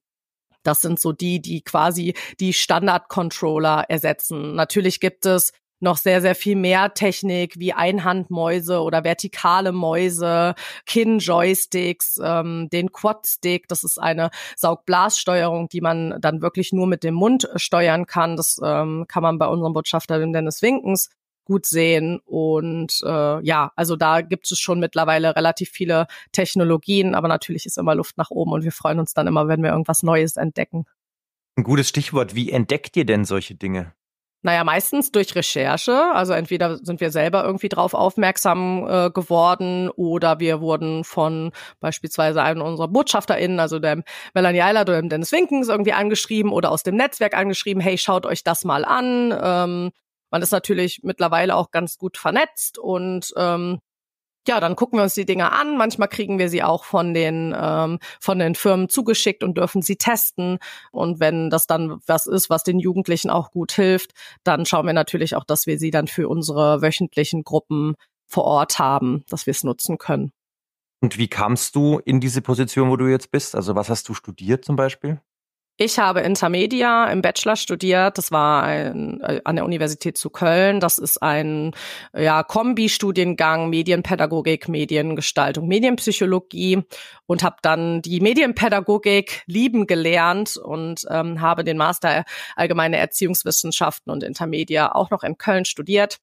Das 0.63 0.81
sind 0.81 0.99
so 0.99 1.11
die, 1.11 1.41
die 1.41 1.61
quasi 1.61 2.13
die 2.39 2.53
Standard-Controller 2.53 3.85
ersetzen. 3.87 4.53
Natürlich 4.53 4.99
gibt 4.99 5.25
es 5.25 5.53
noch 5.79 5.97
sehr, 5.97 6.21
sehr 6.21 6.35
viel 6.35 6.55
mehr 6.55 6.93
Technik 6.93 7.59
wie 7.59 7.73
Einhandmäuse 7.73 8.81
oder 8.81 9.03
vertikale 9.03 9.71
Mäuse, 9.71 10.55
Kinn-Joysticks, 10.85 12.19
ähm, 12.23 12.69
den 12.71 12.91
Quad-Stick. 12.91 13.67
Das 13.67 13.83
ist 13.83 13.99
eine 13.99 14.29
Saugblassteuerung, 14.55 15.69
die 15.69 15.81
man 15.81 16.15
dann 16.19 16.41
wirklich 16.41 16.73
nur 16.73 16.87
mit 16.87 17.03
dem 17.03 17.13
Mund 17.13 17.49
steuern 17.55 18.05
kann. 18.05 18.35
Das 18.35 18.59
ähm, 18.63 19.05
kann 19.07 19.23
man 19.23 19.37
bei 19.37 19.47
unserem 19.47 19.73
Botschafter 19.73 20.19
Dennis 20.19 20.61
Winkens 20.61 21.09
gut 21.47 21.65
sehen. 21.65 22.19
Und 22.25 23.01
äh, 23.05 23.43
ja, 23.43 23.71
also 23.75 23.95
da 23.95 24.21
gibt 24.21 24.51
es 24.51 24.59
schon 24.59 24.79
mittlerweile 24.79 25.35
relativ 25.35 25.69
viele 25.69 26.07
Technologien, 26.31 27.15
aber 27.15 27.27
natürlich 27.27 27.65
ist 27.65 27.77
immer 27.77 27.95
Luft 27.95 28.17
nach 28.17 28.29
oben 28.31 28.51
und 28.51 28.63
wir 28.63 28.71
freuen 28.71 28.99
uns 28.99 29.13
dann 29.13 29.27
immer, 29.27 29.47
wenn 29.47 29.63
wir 29.63 29.71
irgendwas 29.71 30.03
Neues 30.03 30.35
entdecken. 30.35 30.85
Ein 31.55 31.63
gutes 31.63 31.89
Stichwort. 31.89 32.35
Wie 32.35 32.51
entdeckt 32.51 32.95
ihr 32.97 33.05
denn 33.05 33.25
solche 33.25 33.55
Dinge? 33.55 33.93
Naja, 34.43 34.63
meistens 34.63 35.11
durch 35.11 35.35
Recherche. 35.35 36.11
Also 36.13 36.33
entweder 36.33 36.77
sind 36.77 37.01
wir 37.01 37.11
selber 37.11 37.43
irgendwie 37.43 37.69
drauf 37.69 37.93
aufmerksam 37.93 38.85
äh, 38.87 39.09
geworden 39.09 39.89
oder 39.89 40.39
wir 40.39 40.61
wurden 40.61 41.03
von 41.03 41.51
beispielsweise 41.79 42.43
einem 42.43 42.61
unserer 42.61 42.87
BotschafterInnen, 42.87 43.59
also 43.59 43.79
dem 43.79 44.03
Melanie 44.33 44.61
Eilert 44.61 44.89
oder 44.89 45.01
dem 45.01 45.09
Dennis 45.09 45.31
Winkens 45.31 45.69
irgendwie 45.69 45.93
angeschrieben 45.93 46.51
oder 46.51 46.71
aus 46.71 46.83
dem 46.83 46.95
Netzwerk 46.95 47.35
angeschrieben, 47.35 47.81
hey, 47.81 47.97
schaut 47.97 48.25
euch 48.25 48.43
das 48.43 48.63
mal 48.63 48.85
an. 48.85 49.35
Ähm, 49.41 49.91
man 50.29 50.41
ist 50.41 50.51
natürlich 50.51 51.01
mittlerweile 51.03 51.55
auch 51.55 51.71
ganz 51.71 51.97
gut 51.97 52.17
vernetzt 52.17 52.77
und 52.77 53.33
ähm, 53.37 53.79
ja, 54.47 54.59
dann 54.59 54.75
gucken 54.75 54.97
wir 54.97 55.03
uns 55.03 55.13
die 55.13 55.25
Dinge 55.25 55.51
an. 55.51 55.77
Manchmal 55.77 56.07
kriegen 56.07 56.39
wir 56.39 56.49
sie 56.49 56.63
auch 56.63 56.83
von 56.83 57.13
den 57.13 57.53
ähm, 57.57 57.99
von 58.19 58.39
den 58.39 58.55
Firmen 58.55 58.89
zugeschickt 58.89 59.43
und 59.43 59.57
dürfen 59.57 59.81
sie 59.81 59.97
testen. 59.97 60.59
Und 60.91 61.19
wenn 61.19 61.49
das 61.49 61.67
dann 61.67 61.99
was 62.07 62.25
ist, 62.25 62.49
was 62.49 62.63
den 62.63 62.79
Jugendlichen 62.79 63.29
auch 63.29 63.51
gut 63.51 63.71
hilft, 63.71 64.11
dann 64.43 64.65
schauen 64.65 64.85
wir 64.85 64.93
natürlich 64.93 65.35
auch, 65.35 65.43
dass 65.43 65.67
wir 65.67 65.77
sie 65.77 65.91
dann 65.91 66.07
für 66.07 66.29
unsere 66.29 66.81
wöchentlichen 66.81 67.43
Gruppen 67.43 67.95
vor 68.25 68.45
Ort 68.45 68.79
haben, 68.79 69.23
dass 69.29 69.45
wir 69.45 69.51
es 69.51 69.63
nutzen 69.63 69.97
können. 69.97 70.31
Und 70.99 71.17
wie 71.17 71.27
kamst 71.27 71.75
du 71.75 71.99
in 71.99 72.19
diese 72.19 72.41
Position, 72.41 72.89
wo 72.89 72.97
du 72.97 73.07
jetzt 73.07 73.31
bist? 73.31 73.55
Also 73.55 73.75
was 73.75 73.89
hast 73.89 74.09
du 74.09 74.13
studiert 74.13 74.65
zum 74.65 74.75
Beispiel? 74.75 75.21
Ich 75.79 75.99
habe 75.99 76.21
Intermedia 76.21 77.05
im 77.05 77.21
Bachelor 77.21 77.55
studiert. 77.55 78.17
Das 78.17 78.31
war 78.31 78.63
ein, 78.63 79.21
äh, 79.21 79.41
an 79.43 79.57
der 79.57 79.65
Universität 79.65 80.17
zu 80.17 80.31
Köln. 80.31 80.79
Das 80.79 80.97
ist 80.97 81.21
ein 81.21 81.75
ja, 82.17 82.41
Kombi-Studiengang 82.41 83.69
Medienpädagogik, 83.69 84.69
Mediengestaltung, 84.69 85.67
Medienpsychologie 85.67 86.81
und 87.27 87.43
habe 87.43 87.57
dann 87.61 88.01
die 88.01 88.21
Medienpädagogik 88.21 89.43
lieben 89.45 89.85
gelernt 89.85 90.57
und 90.57 91.05
ähm, 91.11 91.41
habe 91.41 91.63
den 91.63 91.77
Master 91.77 92.25
Allgemeine 92.55 92.97
Erziehungswissenschaften 92.97 94.11
und 94.11 94.23
Intermedia 94.23 94.95
auch 94.95 95.11
noch 95.11 95.21
in 95.21 95.37
Köln 95.37 95.65
studiert 95.65 96.17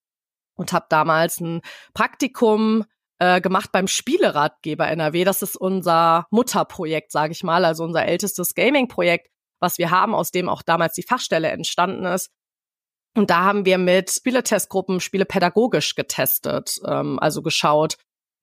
und 0.56 0.72
habe 0.72 0.86
damals 0.88 1.38
ein 1.38 1.60
Praktikum 1.94 2.84
äh, 3.20 3.40
gemacht 3.40 3.70
beim 3.70 3.86
Spieleratgeber 3.86 4.88
NRW. 4.88 5.22
Das 5.22 5.42
ist 5.42 5.56
unser 5.56 6.26
Mutterprojekt, 6.30 7.12
sage 7.12 7.30
ich 7.30 7.44
mal, 7.44 7.64
also 7.64 7.84
unser 7.84 8.04
ältestes 8.04 8.56
Gaming-Projekt 8.56 9.30
was 9.64 9.78
wir 9.78 9.90
haben, 9.90 10.14
aus 10.14 10.30
dem 10.30 10.48
auch 10.48 10.62
damals 10.62 10.94
die 10.94 11.02
Fachstelle 11.02 11.48
entstanden 11.48 12.04
ist. 12.04 12.30
Und 13.16 13.30
da 13.30 13.44
haben 13.44 13.64
wir 13.64 13.78
mit 13.78 14.10
Spieletestgruppen 14.10 15.00
Spiele 15.00 15.24
pädagogisch 15.24 15.94
getestet, 15.94 16.80
ähm, 16.86 17.18
also 17.18 17.42
geschaut, 17.42 17.96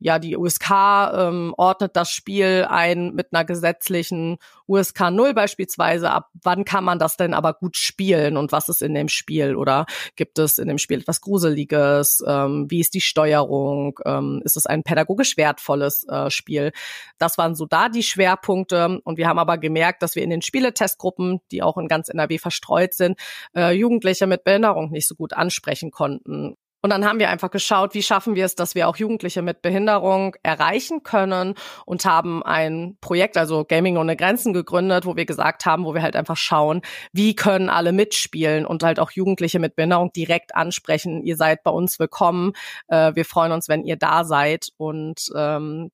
ja, 0.04 0.18
die 0.18 0.36
USK 0.36 0.72
ähm, 1.14 1.54
ordnet 1.58 1.96
das 1.96 2.10
Spiel 2.10 2.66
ein 2.68 3.14
mit 3.14 3.28
einer 3.32 3.46
gesetzlichen 3.46 4.38
USK 4.68 5.12
0 5.12 5.36
beispielsweise. 5.36 6.10
Ab 6.10 6.30
wann 6.42 6.66
kann 6.66 6.84
man 6.84 6.98
das 6.98 7.18
denn 7.18 7.36
aber 7.36 7.54
gut 7.54 7.78
spielen 7.78 8.36
und 8.36 8.52
was 8.52 8.68
ist 8.68 8.82
in 8.82 8.96
dem 8.96 9.10
Spiel? 9.10 9.56
Oder 9.56 9.86
gibt 10.16 10.40
es 10.40 10.58
in 10.58 10.68
dem 10.68 10.80
Spiel 10.80 11.02
etwas 11.02 11.22
Gruseliges? 11.22 12.24
Ähm, 12.26 12.66
wie 12.70 12.80
ist 12.80 12.96
die 12.96 13.02
Steuerung? 13.02 14.00
Ähm, 14.04 14.42
ist 14.44 14.58
es 14.58 14.66
ein 14.66 14.82
pädagogisch 14.82 15.38
wertvolles 15.38 16.04
äh, 16.08 16.32
Spiel? 16.32 16.72
Das 17.20 17.38
waren 17.38 17.54
so 17.54 17.68
da 17.68 17.88
die 17.88 18.02
Schwerpunkte. 18.02 19.02
Und 19.04 19.18
wir 19.18 19.28
haben 19.28 19.38
aber 19.38 19.60
gemerkt, 19.60 20.02
dass 20.02 20.16
wir 20.16 20.24
in 20.24 20.32
den 20.32 20.42
Spieletestgruppen, 20.42 21.42
die 21.52 21.62
auch 21.62 21.78
in 21.78 21.88
ganz 21.88 22.10
NRW 22.10 22.40
verstreut 22.40 22.96
sind, 22.96 23.20
äh, 23.56 23.72
Jugendliche 23.72 24.26
mit 24.26 24.44
Behinderung 24.46 24.90
nicht 24.90 25.08
so 25.08 25.14
gut 25.14 25.34
ansprechen 25.34 25.92
konnten. 25.92 26.58
Und 26.82 26.90
dann 26.90 27.06
haben 27.06 27.20
wir 27.20 27.30
einfach 27.30 27.52
geschaut, 27.52 27.94
wie 27.94 28.02
schaffen 28.02 28.36
wir 28.36 28.46
es, 28.46 28.56
dass 28.56 28.74
wir 28.74 28.88
auch 28.88 28.96
Jugendliche 28.96 29.42
mit 29.42 29.62
Behinderung 29.62 30.36
erreichen 30.42 31.04
können 31.04 31.54
und 31.86 32.06
haben 32.06 32.42
ein 32.44 32.98
Projekt, 33.02 33.38
also 33.38 33.64
Gaming 33.66 33.98
ohne 33.98 34.16
Grenzen 34.16 34.52
gegründet, 34.54 35.06
wo 35.06 35.16
wir 35.16 35.26
gesagt 35.26 35.66
haben, 35.66 35.86
wo 35.86 35.94
wir 35.94 36.02
halt 36.02 36.16
einfach 36.16 36.38
schauen, 36.38 36.82
wie 37.14 37.36
können 37.36 37.70
alle 37.70 37.92
mitspielen 37.92 38.66
und 38.66 38.84
halt 38.84 39.00
auch 39.00 39.12
Jugendliche 39.12 39.60
mit 39.60 39.76
Behinderung 39.76 40.12
direkt 40.12 40.56
ansprechen. 40.56 41.22
Ihr 41.24 41.38
seid 41.38 41.64
bei 41.64 41.72
uns 41.72 42.00
willkommen. 42.00 42.54
Äh, 42.88 43.14
wir 43.16 43.26
freuen 43.26 43.52
uns, 43.52 43.70
wenn 43.70 43.84
ihr 43.84 43.96
da 43.96 44.24
seid. 44.24 44.70
Und 44.78 45.30
ähm, 45.36 45.92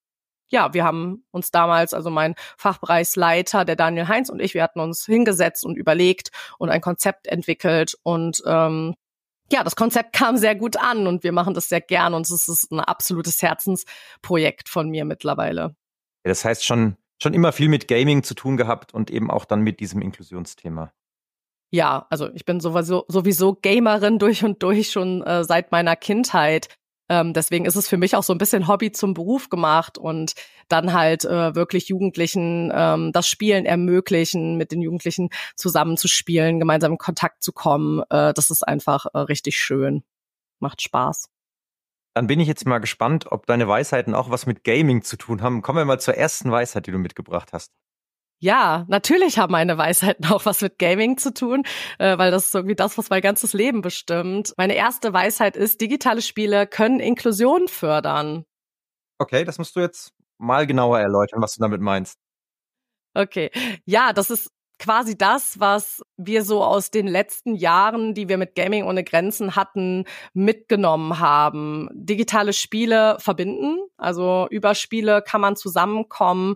ja, 0.49 0.73
wir 0.73 0.85
haben 0.85 1.25
uns 1.31 1.51
damals, 1.51 1.93
also 1.93 2.09
mein 2.09 2.35
Fachbereichsleiter, 2.57 3.65
der 3.65 3.75
Daniel 3.75 4.07
Heinz 4.07 4.29
und 4.29 4.41
ich, 4.41 4.53
wir 4.53 4.63
hatten 4.63 4.79
uns 4.79 5.05
hingesetzt 5.05 5.65
und 5.65 5.75
überlegt 5.75 6.31
und 6.57 6.69
ein 6.69 6.79
Konzept 6.79 7.27
entwickelt 7.27 7.97
und 8.03 8.41
ähm, 8.45 8.95
ja, 9.51 9.63
das 9.63 9.75
Konzept 9.75 10.13
kam 10.13 10.37
sehr 10.37 10.55
gut 10.55 10.77
an 10.77 11.07
und 11.07 11.23
wir 11.23 11.31
machen 11.31 11.53
das 11.53 11.69
sehr 11.69 11.81
gern 11.81 12.13
und 12.13 12.29
es 12.29 12.47
ist 12.47 12.71
ein 12.71 12.79
absolutes 12.79 13.41
Herzensprojekt 13.41 14.69
von 14.69 14.89
mir 14.89 15.05
mittlerweile. 15.05 15.75
Das 16.23 16.43
heißt 16.43 16.65
schon, 16.65 16.97
schon 17.21 17.33
immer 17.33 17.51
viel 17.51 17.69
mit 17.69 17.87
Gaming 17.87 18.23
zu 18.23 18.33
tun 18.33 18.57
gehabt 18.57 18.93
und 18.93 19.09
eben 19.09 19.31
auch 19.31 19.45
dann 19.45 19.61
mit 19.61 19.79
diesem 19.79 20.01
Inklusionsthema. 20.01 20.91
Ja, 21.69 22.07
also 22.09 22.29
ich 22.33 22.45
bin 22.45 22.59
sowieso, 22.59 23.05
sowieso 23.07 23.55
Gamerin 23.55 24.19
durch 24.19 24.43
und 24.43 24.61
durch 24.63 24.91
schon 24.91 25.23
äh, 25.23 25.43
seit 25.43 25.71
meiner 25.71 25.95
Kindheit. 25.95 26.69
Ähm, 27.09 27.33
deswegen 27.33 27.65
ist 27.65 27.75
es 27.75 27.87
für 27.87 27.97
mich 27.97 28.15
auch 28.15 28.23
so 28.23 28.33
ein 28.33 28.37
bisschen 28.37 28.67
Hobby 28.67 28.91
zum 28.91 29.13
Beruf 29.13 29.49
gemacht 29.49 29.97
und 29.97 30.33
dann 30.67 30.93
halt 30.93 31.25
äh, 31.25 31.55
wirklich 31.55 31.87
Jugendlichen 31.87 32.71
ähm, 32.73 33.11
das 33.11 33.27
Spielen 33.27 33.65
ermöglichen, 33.65 34.57
mit 34.57 34.71
den 34.71 34.81
Jugendlichen 34.81 35.29
zusammenzuspielen, 35.55 36.59
gemeinsam 36.59 36.93
in 36.93 36.97
Kontakt 36.97 37.43
zu 37.43 37.53
kommen. 37.53 38.01
Äh, 38.09 38.33
das 38.33 38.49
ist 38.49 38.67
einfach 38.67 39.05
äh, 39.13 39.19
richtig 39.19 39.57
schön. 39.59 40.03
Macht 40.59 40.81
Spaß. 40.81 41.29
Dann 42.13 42.27
bin 42.27 42.39
ich 42.39 42.47
jetzt 42.47 42.65
mal 42.65 42.79
gespannt, 42.79 43.31
ob 43.31 43.45
deine 43.45 43.67
Weisheiten 43.67 44.15
auch 44.15 44.31
was 44.31 44.47
mit 44.47 44.63
Gaming 44.63 45.03
zu 45.03 45.17
tun 45.17 45.41
haben. 45.41 45.61
Kommen 45.61 45.77
wir 45.77 45.85
mal 45.85 45.99
zur 45.99 46.15
ersten 46.15 46.51
Weisheit, 46.51 46.87
die 46.87 46.91
du 46.91 46.97
mitgebracht 46.97 47.53
hast. 47.53 47.71
Ja, 48.39 48.85
natürlich 48.87 49.39
haben 49.39 49.51
meine 49.51 49.77
Weisheiten 49.77 50.25
auch 50.27 50.45
was 50.45 50.61
mit 50.61 50.77
Gaming 50.77 51.17
zu 51.17 51.33
tun, 51.33 51.63
äh, 51.97 52.17
weil 52.17 52.29
das 52.29 52.47
ist 52.47 52.55
irgendwie 52.55 52.75
das, 52.75 52.97
was 52.97 53.09
mein 53.09 53.21
ganzes 53.21 53.53
Leben 53.53 53.81
bestimmt. 53.81 54.53
Meine 54.57 54.75
erste 54.75 55.11
Weisheit 55.11 55.55
ist, 55.55 55.81
digitale 55.81 56.21
Spiele 56.21 56.67
können 56.67 56.99
Inklusion 56.99 57.67
fördern. 57.67 58.45
Okay, 59.19 59.43
das 59.43 59.57
musst 59.57 59.75
du 59.75 59.79
jetzt 59.79 60.13
mal 60.37 60.67
genauer 60.67 60.99
erläutern, 60.99 61.41
was 61.41 61.55
du 61.55 61.61
damit 61.61 61.81
meinst. 61.81 62.19
Okay, 63.15 63.49
ja, 63.85 64.13
das 64.13 64.29
ist 64.29 64.51
quasi 64.79 65.17
das, 65.17 65.59
was 65.59 66.01
wir 66.17 66.43
so 66.43 66.63
aus 66.63 66.91
den 66.91 67.07
letzten 67.07 67.55
Jahren, 67.55 68.13
die 68.13 68.29
wir 68.29 68.37
mit 68.37 68.53
Gaming 68.53 68.83
ohne 68.83 69.03
Grenzen 69.03 69.55
hatten, 69.55 70.05
mitgenommen 70.33 71.19
haben. 71.19 71.89
Digitale 71.93 72.53
Spiele 72.53 73.17
verbinden, 73.19 73.79
also 73.97 74.47
über 74.51 74.75
Spiele 74.75 75.23
kann 75.23 75.41
man 75.41 75.55
zusammenkommen 75.55 76.55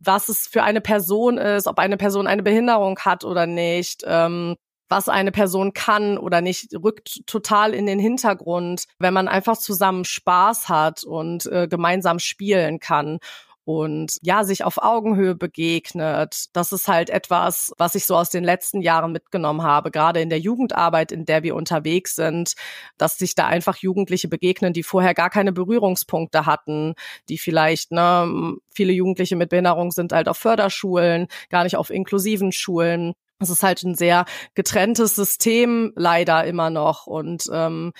was 0.00 0.28
es 0.28 0.48
für 0.48 0.62
eine 0.62 0.80
Person 0.80 1.38
ist, 1.38 1.66
ob 1.66 1.78
eine 1.78 1.96
Person 1.96 2.26
eine 2.26 2.42
Behinderung 2.42 2.98
hat 2.98 3.24
oder 3.24 3.46
nicht, 3.46 4.02
ähm, 4.06 4.56
was 4.88 5.08
eine 5.08 5.32
Person 5.32 5.72
kann 5.72 6.18
oder 6.18 6.40
nicht, 6.40 6.74
rückt 6.74 7.26
total 7.26 7.72
in 7.72 7.86
den 7.86 7.98
Hintergrund, 7.98 8.84
wenn 8.98 9.14
man 9.14 9.28
einfach 9.28 9.56
zusammen 9.56 10.04
Spaß 10.04 10.68
hat 10.68 11.04
und 11.04 11.46
äh, 11.46 11.66
gemeinsam 11.68 12.18
spielen 12.18 12.78
kann 12.78 13.18
und 13.64 14.16
ja, 14.22 14.44
sich 14.44 14.64
auf 14.64 14.78
Augenhöhe 14.78 15.34
begegnet. 15.34 16.46
Das 16.52 16.72
ist 16.72 16.88
halt 16.88 17.10
etwas, 17.10 17.72
was 17.78 17.94
ich 17.94 18.06
so 18.06 18.16
aus 18.16 18.30
den 18.30 18.44
letzten 18.44 18.80
Jahren 18.80 19.12
mitgenommen 19.12 19.62
habe, 19.62 19.90
gerade 19.90 20.20
in 20.20 20.30
der 20.30 20.40
Jugendarbeit, 20.40 21.12
in 21.12 21.24
der 21.24 21.42
wir 21.42 21.54
unterwegs 21.54 22.14
sind, 22.16 22.54
dass 22.98 23.18
sich 23.18 23.34
da 23.34 23.46
einfach 23.46 23.76
Jugendliche 23.76 24.28
begegnen, 24.28 24.72
die 24.72 24.82
vorher 24.82 25.14
gar 25.14 25.30
keine 25.30 25.52
Berührungspunkte 25.52 26.46
hatten, 26.46 26.94
die 27.28 27.38
vielleicht, 27.38 27.92
ne, 27.92 28.56
viele 28.74 28.92
Jugendliche 28.92 29.36
mit 29.36 29.50
Behinderung 29.50 29.90
sind 29.92 30.12
halt 30.12 30.28
auf 30.28 30.38
Förderschulen, 30.38 31.28
gar 31.50 31.64
nicht 31.64 31.76
auf 31.76 31.90
inklusiven 31.90 32.52
Schulen. 32.52 33.12
Es 33.38 33.50
ist 33.50 33.62
halt 33.62 33.82
ein 33.82 33.94
sehr 33.94 34.24
getrenntes 34.54 35.16
System 35.16 35.92
leider 35.96 36.44
immer 36.44 36.70
noch 36.70 37.06
und 37.06 37.44
ähm, 37.52 37.92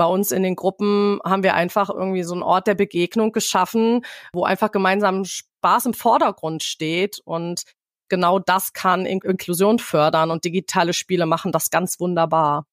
bei 0.00 0.06
uns 0.06 0.32
in 0.32 0.42
den 0.42 0.56
Gruppen 0.56 1.20
haben 1.26 1.42
wir 1.42 1.52
einfach 1.52 1.90
irgendwie 1.90 2.22
so 2.22 2.32
einen 2.32 2.42
Ort 2.42 2.66
der 2.66 2.74
Begegnung 2.74 3.32
geschaffen, 3.32 4.00
wo 4.32 4.44
einfach 4.44 4.70
gemeinsam 4.70 5.26
Spaß 5.26 5.84
im 5.84 5.92
Vordergrund 5.92 6.62
steht 6.62 7.20
und 7.26 7.64
genau 8.08 8.38
das 8.38 8.72
kann 8.72 9.04
In 9.04 9.20
Inklusion 9.20 9.78
fördern 9.78 10.30
und 10.30 10.46
digitale 10.46 10.94
Spiele 10.94 11.26
machen 11.26 11.52
das 11.52 11.68
ganz 11.68 12.00
wunderbar. 12.00 12.64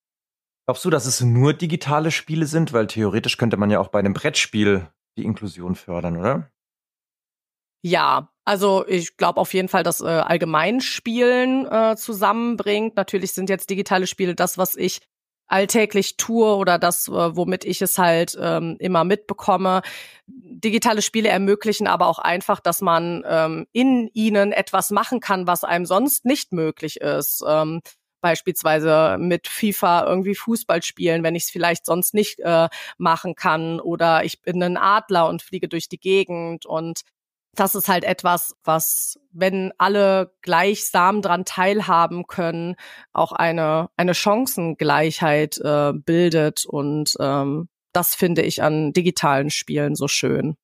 Glaubst 0.65 0.85
du, 0.85 0.89
dass 0.89 1.05
es 1.05 1.19
nur 1.19 1.51
digitale 1.51 2.11
Spiele 2.11 2.45
sind? 2.45 2.71
Weil 2.71 2.87
theoretisch 2.87 3.35
könnte 3.35 3.57
man 3.57 3.71
ja 3.71 3.81
auch 3.81 3.89
bei 3.89 3.99
einem 3.99 4.13
Brettspiel 4.13 4.87
die 5.17 5.25
Inklusion 5.25 5.75
fördern, 5.75 6.15
oder? 6.15 6.49
Ja, 7.83 8.29
also 8.45 8.87
ich 8.87 9.17
glaube 9.17 9.41
auf 9.41 9.53
jeden 9.53 9.67
Fall, 9.67 9.83
dass 9.83 9.99
äh, 9.99 10.05
Allgemeinspielen 10.05 11.69
äh, 11.69 11.97
zusammenbringt. 11.97 12.95
Natürlich 12.95 13.33
sind 13.33 13.49
jetzt 13.49 13.69
digitale 13.69 14.07
Spiele 14.07 14.33
das, 14.33 14.57
was 14.57 14.77
ich 14.77 15.01
alltäglich 15.47 16.17
tue 16.17 16.55
oder 16.55 16.77
das, 16.77 17.07
äh, 17.07 17.35
womit 17.35 17.65
ich 17.65 17.81
es 17.81 17.97
halt 17.97 18.37
ähm, 18.39 18.75
immer 18.79 19.03
mitbekomme. 19.03 19.81
Digitale 20.27 21.01
Spiele 21.01 21.29
ermöglichen 21.29 21.87
aber 21.87 22.07
auch 22.07 22.19
einfach, 22.19 22.59
dass 22.59 22.81
man 22.81 23.23
ähm, 23.27 23.67
in 23.71 24.09
ihnen 24.13 24.51
etwas 24.51 24.91
machen 24.91 25.19
kann, 25.19 25.47
was 25.47 25.63
einem 25.63 25.85
sonst 25.85 26.25
nicht 26.25 26.51
möglich 26.51 27.01
ist. 27.01 27.43
Ähm, 27.47 27.81
beispielsweise 28.21 29.17
mit 29.19 29.47
FIFA 29.47 30.05
irgendwie 30.07 30.35
Fußball 30.35 30.81
spielen, 30.83 31.23
wenn 31.23 31.35
ich 31.35 31.43
es 31.43 31.49
vielleicht 31.49 31.85
sonst 31.85 32.13
nicht 32.13 32.39
äh, 32.39 32.67
machen 32.97 33.35
kann 33.35 33.79
oder 33.79 34.23
ich 34.25 34.41
bin 34.41 34.61
ein 34.61 34.77
Adler 34.77 35.29
und 35.29 35.41
fliege 35.41 35.67
durch 35.67 35.87
die 35.87 35.99
Gegend 35.99 36.65
und 36.65 37.01
das 37.59 37.75
ist 37.75 37.89
halt 37.89 38.03
etwas, 38.03 38.55
was, 38.63 39.19
wenn 39.31 39.73
alle 39.77 40.33
gleichsam 40.41 41.21
dran 41.21 41.43
teilhaben 41.43 42.27
können, 42.27 42.75
auch 43.13 43.31
eine, 43.31 43.89
eine 43.97 44.13
Chancengleichheit 44.13 45.57
äh, 45.57 45.93
bildet. 45.93 46.65
Und 46.65 47.15
ähm, 47.19 47.67
das 47.93 48.15
finde 48.15 48.43
ich 48.43 48.61
an 48.61 48.93
digitalen 48.93 49.49
Spielen 49.49 49.95
so 49.95 50.07
schön. 50.07 50.55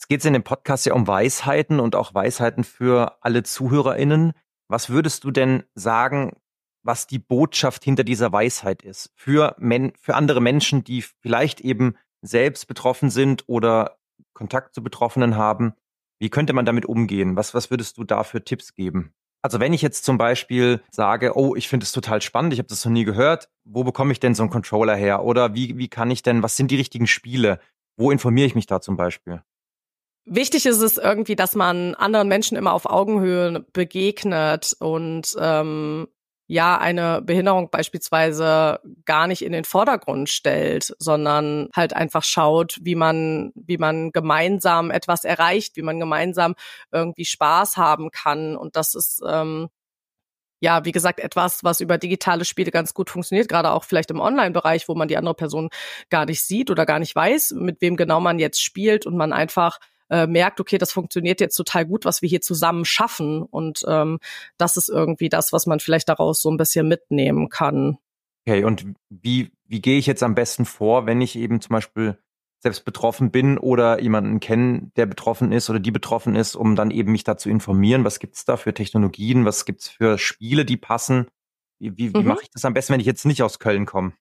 Es 0.00 0.06
geht 0.06 0.24
in 0.24 0.32
dem 0.32 0.44
Podcast 0.44 0.86
ja 0.86 0.94
um 0.94 1.08
Weisheiten 1.08 1.80
und 1.80 1.96
auch 1.96 2.14
Weisheiten 2.14 2.62
für 2.62 3.16
alle 3.20 3.42
ZuhörerInnen. 3.42 4.32
Was 4.68 4.90
würdest 4.90 5.24
du 5.24 5.32
denn 5.32 5.64
sagen, 5.74 6.36
was 6.84 7.08
die 7.08 7.18
Botschaft 7.18 7.82
hinter 7.82 8.04
dieser 8.04 8.32
Weisheit 8.32 8.82
ist? 8.82 9.10
Für, 9.16 9.56
Men 9.58 9.92
für 10.00 10.14
andere 10.14 10.40
Menschen, 10.40 10.84
die 10.84 11.02
vielleicht 11.02 11.60
eben 11.60 11.96
selbst 12.22 12.68
betroffen 12.68 13.10
sind 13.10 13.44
oder 13.48 13.98
Kontakt 14.34 14.74
zu 14.74 14.84
Betroffenen 14.84 15.36
haben. 15.36 15.74
Wie 16.18 16.30
könnte 16.30 16.52
man 16.52 16.64
damit 16.64 16.86
umgehen? 16.86 17.36
Was, 17.36 17.54
was 17.54 17.70
würdest 17.70 17.98
du 17.98 18.04
da 18.04 18.24
für 18.24 18.44
Tipps 18.44 18.74
geben? 18.74 19.12
Also 19.40 19.60
wenn 19.60 19.72
ich 19.72 19.82
jetzt 19.82 20.04
zum 20.04 20.18
Beispiel 20.18 20.82
sage, 20.90 21.36
oh, 21.36 21.54
ich 21.54 21.68
finde 21.68 21.84
es 21.84 21.92
total 21.92 22.20
spannend, 22.20 22.52
ich 22.52 22.58
habe 22.58 22.68
das 22.68 22.84
noch 22.84 22.92
nie 22.92 23.04
gehört, 23.04 23.48
wo 23.64 23.84
bekomme 23.84 24.12
ich 24.12 24.18
denn 24.18 24.34
so 24.34 24.42
einen 24.42 24.50
Controller 24.50 24.96
her? 24.96 25.22
Oder 25.24 25.54
wie, 25.54 25.78
wie 25.78 25.88
kann 25.88 26.10
ich 26.10 26.22
denn, 26.22 26.42
was 26.42 26.56
sind 26.56 26.70
die 26.70 26.76
richtigen 26.76 27.06
Spiele? 27.06 27.60
Wo 27.96 28.10
informiere 28.10 28.46
ich 28.46 28.54
mich 28.56 28.66
da 28.66 28.80
zum 28.80 28.96
Beispiel? 28.96 29.42
wichtig 30.30 30.66
ist 30.66 30.80
es 30.80 30.98
irgendwie, 30.98 31.36
dass 31.36 31.54
man 31.54 31.94
anderen 31.94 32.28
Menschen 32.28 32.56
immer 32.56 32.72
auf 32.72 32.86
Augenhöhe 32.86 33.64
begegnet 33.72 34.76
und 34.78 35.34
ähm, 35.40 36.08
ja 36.48 36.78
eine 36.78 37.22
Behinderung 37.22 37.70
beispielsweise 37.70 38.80
gar 39.04 39.26
nicht 39.26 39.42
in 39.42 39.52
den 39.52 39.64
Vordergrund 39.64 40.30
stellt, 40.30 40.94
sondern 40.98 41.68
halt 41.76 41.94
einfach 41.94 42.24
schaut, 42.24 42.78
wie 42.80 42.94
man, 42.94 43.52
wie 43.54 43.78
man 43.78 44.10
gemeinsam 44.12 44.90
etwas 44.90 45.24
erreicht, 45.24 45.76
wie 45.76 45.82
man 45.82 46.00
gemeinsam 46.00 46.54
irgendwie 46.90 47.26
Spaß 47.26 47.76
haben 47.76 48.10
kann. 48.10 48.56
Und 48.56 48.76
das 48.76 48.94
ist 48.94 49.22
ähm, 49.28 49.68
ja, 50.60 50.84
wie 50.84 50.92
gesagt, 50.92 51.20
etwas, 51.20 51.62
was 51.62 51.80
über 51.80 51.98
digitale 51.98 52.44
Spiele 52.44 52.70
ganz 52.70 52.94
gut 52.94 53.10
funktioniert, 53.10 53.48
gerade 53.48 53.70
auch 53.70 53.84
vielleicht 53.84 54.10
im 54.10 54.20
Online-Bereich, 54.20 54.88
wo 54.88 54.94
man 54.94 55.06
die 55.08 55.16
andere 55.16 55.34
Person 55.34 55.68
gar 56.10 56.24
nicht 56.26 56.42
sieht 56.42 56.70
oder 56.70 56.84
gar 56.86 56.98
nicht 56.98 57.14
weiß, 57.14 57.52
mit 57.52 57.80
wem 57.80 57.96
genau 57.96 58.20
man 58.20 58.38
jetzt 58.38 58.60
spielt 58.60 59.06
und 59.06 59.16
man 59.16 59.32
einfach 59.32 59.78
äh, 60.10 60.26
merkt, 60.26 60.60
okay, 60.60 60.78
das 60.78 60.92
funktioniert 60.92 61.40
jetzt 61.40 61.56
total 61.56 61.86
gut, 61.86 62.04
was 62.04 62.22
wir 62.22 62.28
hier 62.28 62.40
zusammen 62.40 62.84
schaffen. 62.84 63.42
Und 63.42 63.82
ähm, 63.86 64.18
das 64.56 64.76
ist 64.76 64.88
irgendwie 64.88 65.28
das, 65.28 65.52
was 65.52 65.66
man 65.66 65.80
vielleicht 65.80 66.08
daraus 66.08 66.40
so 66.40 66.50
ein 66.50 66.56
bisschen 66.56 66.88
mitnehmen 66.88 67.48
kann. 67.48 67.98
Okay, 68.46 68.64
und 68.64 68.86
wie, 69.10 69.52
wie 69.66 69.80
gehe 69.80 69.98
ich 69.98 70.06
jetzt 70.06 70.22
am 70.22 70.34
besten 70.34 70.64
vor, 70.64 71.06
wenn 71.06 71.20
ich 71.20 71.36
eben 71.36 71.60
zum 71.60 71.74
Beispiel 71.74 72.18
selbst 72.60 72.84
betroffen 72.84 73.30
bin 73.30 73.56
oder 73.56 74.00
jemanden 74.00 74.40
kenne, 74.40 74.90
der 74.96 75.06
betroffen 75.06 75.52
ist 75.52 75.70
oder 75.70 75.78
die 75.78 75.90
betroffen 75.90 76.34
ist, 76.34 76.56
um 76.56 76.74
dann 76.74 76.90
eben 76.90 77.12
mich 77.12 77.24
da 77.24 77.36
zu 77.36 77.50
informieren, 77.50 78.04
was 78.04 78.18
gibt's 78.18 78.44
da 78.44 78.56
für 78.56 78.74
Technologien, 78.74 79.44
was 79.44 79.64
gibt's 79.64 79.88
für 79.88 80.18
Spiele, 80.18 80.64
die 80.64 80.76
passen? 80.76 81.28
Wie, 81.78 81.96
wie, 81.96 82.12
wie 82.12 82.18
mhm. 82.18 82.26
mache 82.26 82.42
ich 82.42 82.50
das 82.50 82.64
am 82.64 82.74
besten, 82.74 82.94
wenn 82.94 83.00
ich 83.00 83.06
jetzt 83.06 83.26
nicht 83.26 83.42
aus 83.42 83.60
Köln 83.60 83.86
komme? 83.86 84.12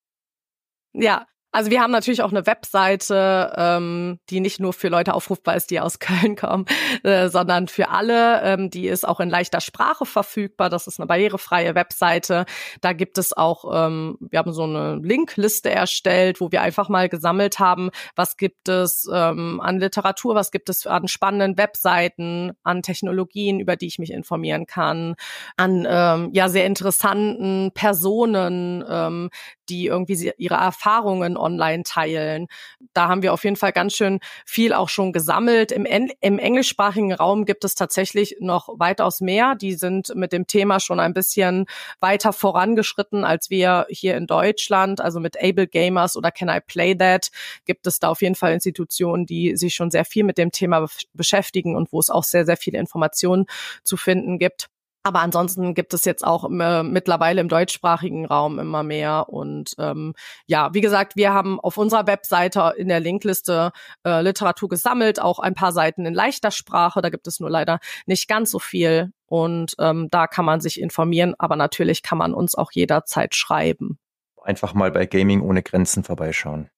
Ja, 0.94 1.26
also 1.52 1.72
wir 1.72 1.82
haben 1.82 1.92
natürlich 1.92 2.22
auch 2.22 2.32
eine 2.32 2.46
Webseite, 2.46 3.54
ähm, 3.56 4.20
die 4.30 4.42
nicht 4.42 4.60
nur 4.60 4.74
für 4.74 4.90
Leute 4.90 5.14
aufrufbar 5.14 5.56
ist, 5.56 5.72
die 5.72 5.80
aus 5.80 6.00
Köln 6.00 6.36
kommen, 6.36 6.66
äh, 7.04 7.30
sondern 7.30 7.68
für 7.68 7.90
alle. 7.90 8.42
Ähm, 8.44 8.70
die 8.70 8.88
ist 8.88 9.08
auch 9.08 9.20
in 9.20 9.30
leichter 9.30 9.62
Sprache 9.62 10.06
verfügbar. 10.06 10.70
Das 10.70 10.88
ist 10.88 11.00
eine 11.00 11.08
barrierefreie 11.08 11.74
Webseite. 11.74 12.46
Da 12.82 12.94
gibt 12.94 13.18
es 13.18 13.36
auch, 13.36 13.66
ähm, 13.74 14.18
wir 14.20 14.40
haben 14.40 14.52
so 14.52 14.64
eine 14.64 14.98
Linkliste 14.98 15.72
erstellt, 15.72 16.42
wo 16.42 16.52
wir 16.52 16.62
einfach 16.62 16.90
mal 16.90 17.10
gesammelt 17.10 17.60
haben, 17.60 17.90
was 18.16 18.38
gibt 18.38 18.68
es 18.68 19.08
ähm, 19.12 19.62
an 19.62 19.80
Literatur, 19.80 20.36
was 20.36 20.52
gibt 20.52 20.70
es 20.70 20.86
an 20.86 21.08
spannenden 21.08 21.58
Webseiten, 21.58 22.52
an 22.64 22.82
Technologien, 22.82 23.60
über 23.60 23.78
die 23.78 23.88
ich 23.88 24.00
mich 24.00 24.12
informieren 24.12 24.66
kann, 24.66 25.16
an 25.56 25.88
ähm, 25.90 26.30
ja 26.34 26.50
sehr 26.50 26.66
interessanten 26.66 27.72
Personen, 27.74 28.84
ähm, 28.88 29.30
die 29.70 29.86
irgendwie 29.86 30.32
ihre 30.38 30.56
Erfahrungen 30.56 31.38
online 31.38 31.84
teilen. 31.84 32.48
Da 32.94 33.08
haben 33.08 33.22
wir 33.22 33.34
auf 33.34 33.44
jeden 33.44 33.56
Fall 33.56 33.72
ganz 33.72 33.96
schön 33.96 34.20
viel 34.46 34.74
auch 34.74 34.90
schon 34.90 35.14
gesammelt. 35.14 35.72
Im, 35.72 35.86
im 35.86 36.40
englischsprachigen 36.40 37.14
Raum 37.14 37.46
gibt 37.46 37.64
es 37.64 37.76
tatsächlich 37.76 38.38
noch 38.40 38.70
weitaus 38.80 39.22
mehr. 39.22 39.56
Die 39.56 39.74
sind 39.74 40.14
mit 40.16 40.34
dem 40.34 40.48
Thema 40.48 40.80
schon 40.80 41.00
ein 41.00 41.14
bisschen 41.14 41.66
weiter 42.00 42.34
vorangeschritten 42.34 43.24
als 43.24 43.50
wir 43.50 43.86
hier 43.90 44.16
in 44.18 44.28
Deutschland. 44.28 45.02
Also 45.02 45.20
mit 45.20 45.42
Able 45.42 45.68
Gamers 45.68 46.16
oder 46.16 46.32
Can 46.32 46.50
I 46.50 46.60
Play 46.66 46.96
That 46.96 47.30
gibt 47.66 47.88
es 47.88 48.00
da 48.00 48.10
auf 48.10 48.22
jeden 48.22 48.36
Fall 48.36 48.54
Institutionen, 48.54 49.26
die 49.26 49.56
sich 49.56 49.76
schon 49.76 49.92
sehr 49.92 50.06
viel 50.06 50.24
mit 50.24 50.38
dem 50.38 50.52
Thema 50.52 50.88
beschäftigen 51.14 51.76
und 51.76 51.92
wo 51.92 52.00
es 52.00 52.10
auch 52.10 52.24
sehr, 52.24 52.46
sehr 52.46 52.58
viele 52.58 52.80
Informationen 52.80 53.46
zu 53.84 53.98
finden 53.98 54.40
gibt. 54.40 54.70
Aber 55.08 55.22
ansonsten 55.22 55.74
gibt 55.74 55.94
es 55.94 56.04
jetzt 56.04 56.28
auch 56.28 56.50
äh, 56.52 56.84
mittlerweile 56.84 57.40
im 57.40 57.48
deutschsprachigen 57.48 58.26
Raum 58.26 58.60
immer 58.60 58.84
mehr. 58.84 59.30
Und 59.30 59.74
ähm, 59.78 60.14
ja, 60.48 60.74
wie 60.74 60.82
gesagt, 60.82 61.16
wir 61.16 61.32
haben 61.32 61.62
auf 61.62 61.78
unserer 61.78 62.08
Webseite 62.08 62.74
in 62.76 62.90
der 62.90 63.00
Linkliste 63.00 63.72
äh, 64.06 64.22
Literatur 64.22 64.68
gesammelt, 64.68 65.22
auch 65.22 65.40
ein 65.40 65.54
paar 65.54 65.72
Seiten 65.72 66.06
in 66.06 66.14
leichter 66.14 66.52
Sprache. 66.52 67.02
Da 67.02 67.10
gibt 67.10 67.26
es 67.26 67.40
nur 67.40 67.50
leider 67.50 67.80
nicht 68.06 68.28
ganz 68.28 68.52
so 68.52 68.60
viel. 68.60 69.14
Und 69.28 69.76
ähm, 69.80 70.10
da 70.12 70.28
kann 70.28 70.44
man 70.44 70.60
sich 70.60 70.78
informieren, 70.78 71.36
aber 71.38 71.56
natürlich 71.56 72.04
kann 72.04 72.18
man 72.18 72.34
uns 72.34 72.56
auch 72.56 72.74
jederzeit 72.74 73.34
schreiben. 73.34 74.00
Einfach 74.44 74.74
mal 74.74 74.92
bei 74.92 75.06
Gaming 75.06 75.40
ohne 75.40 75.64
Grenzen 75.64 76.04
vorbeischauen. 76.04 76.70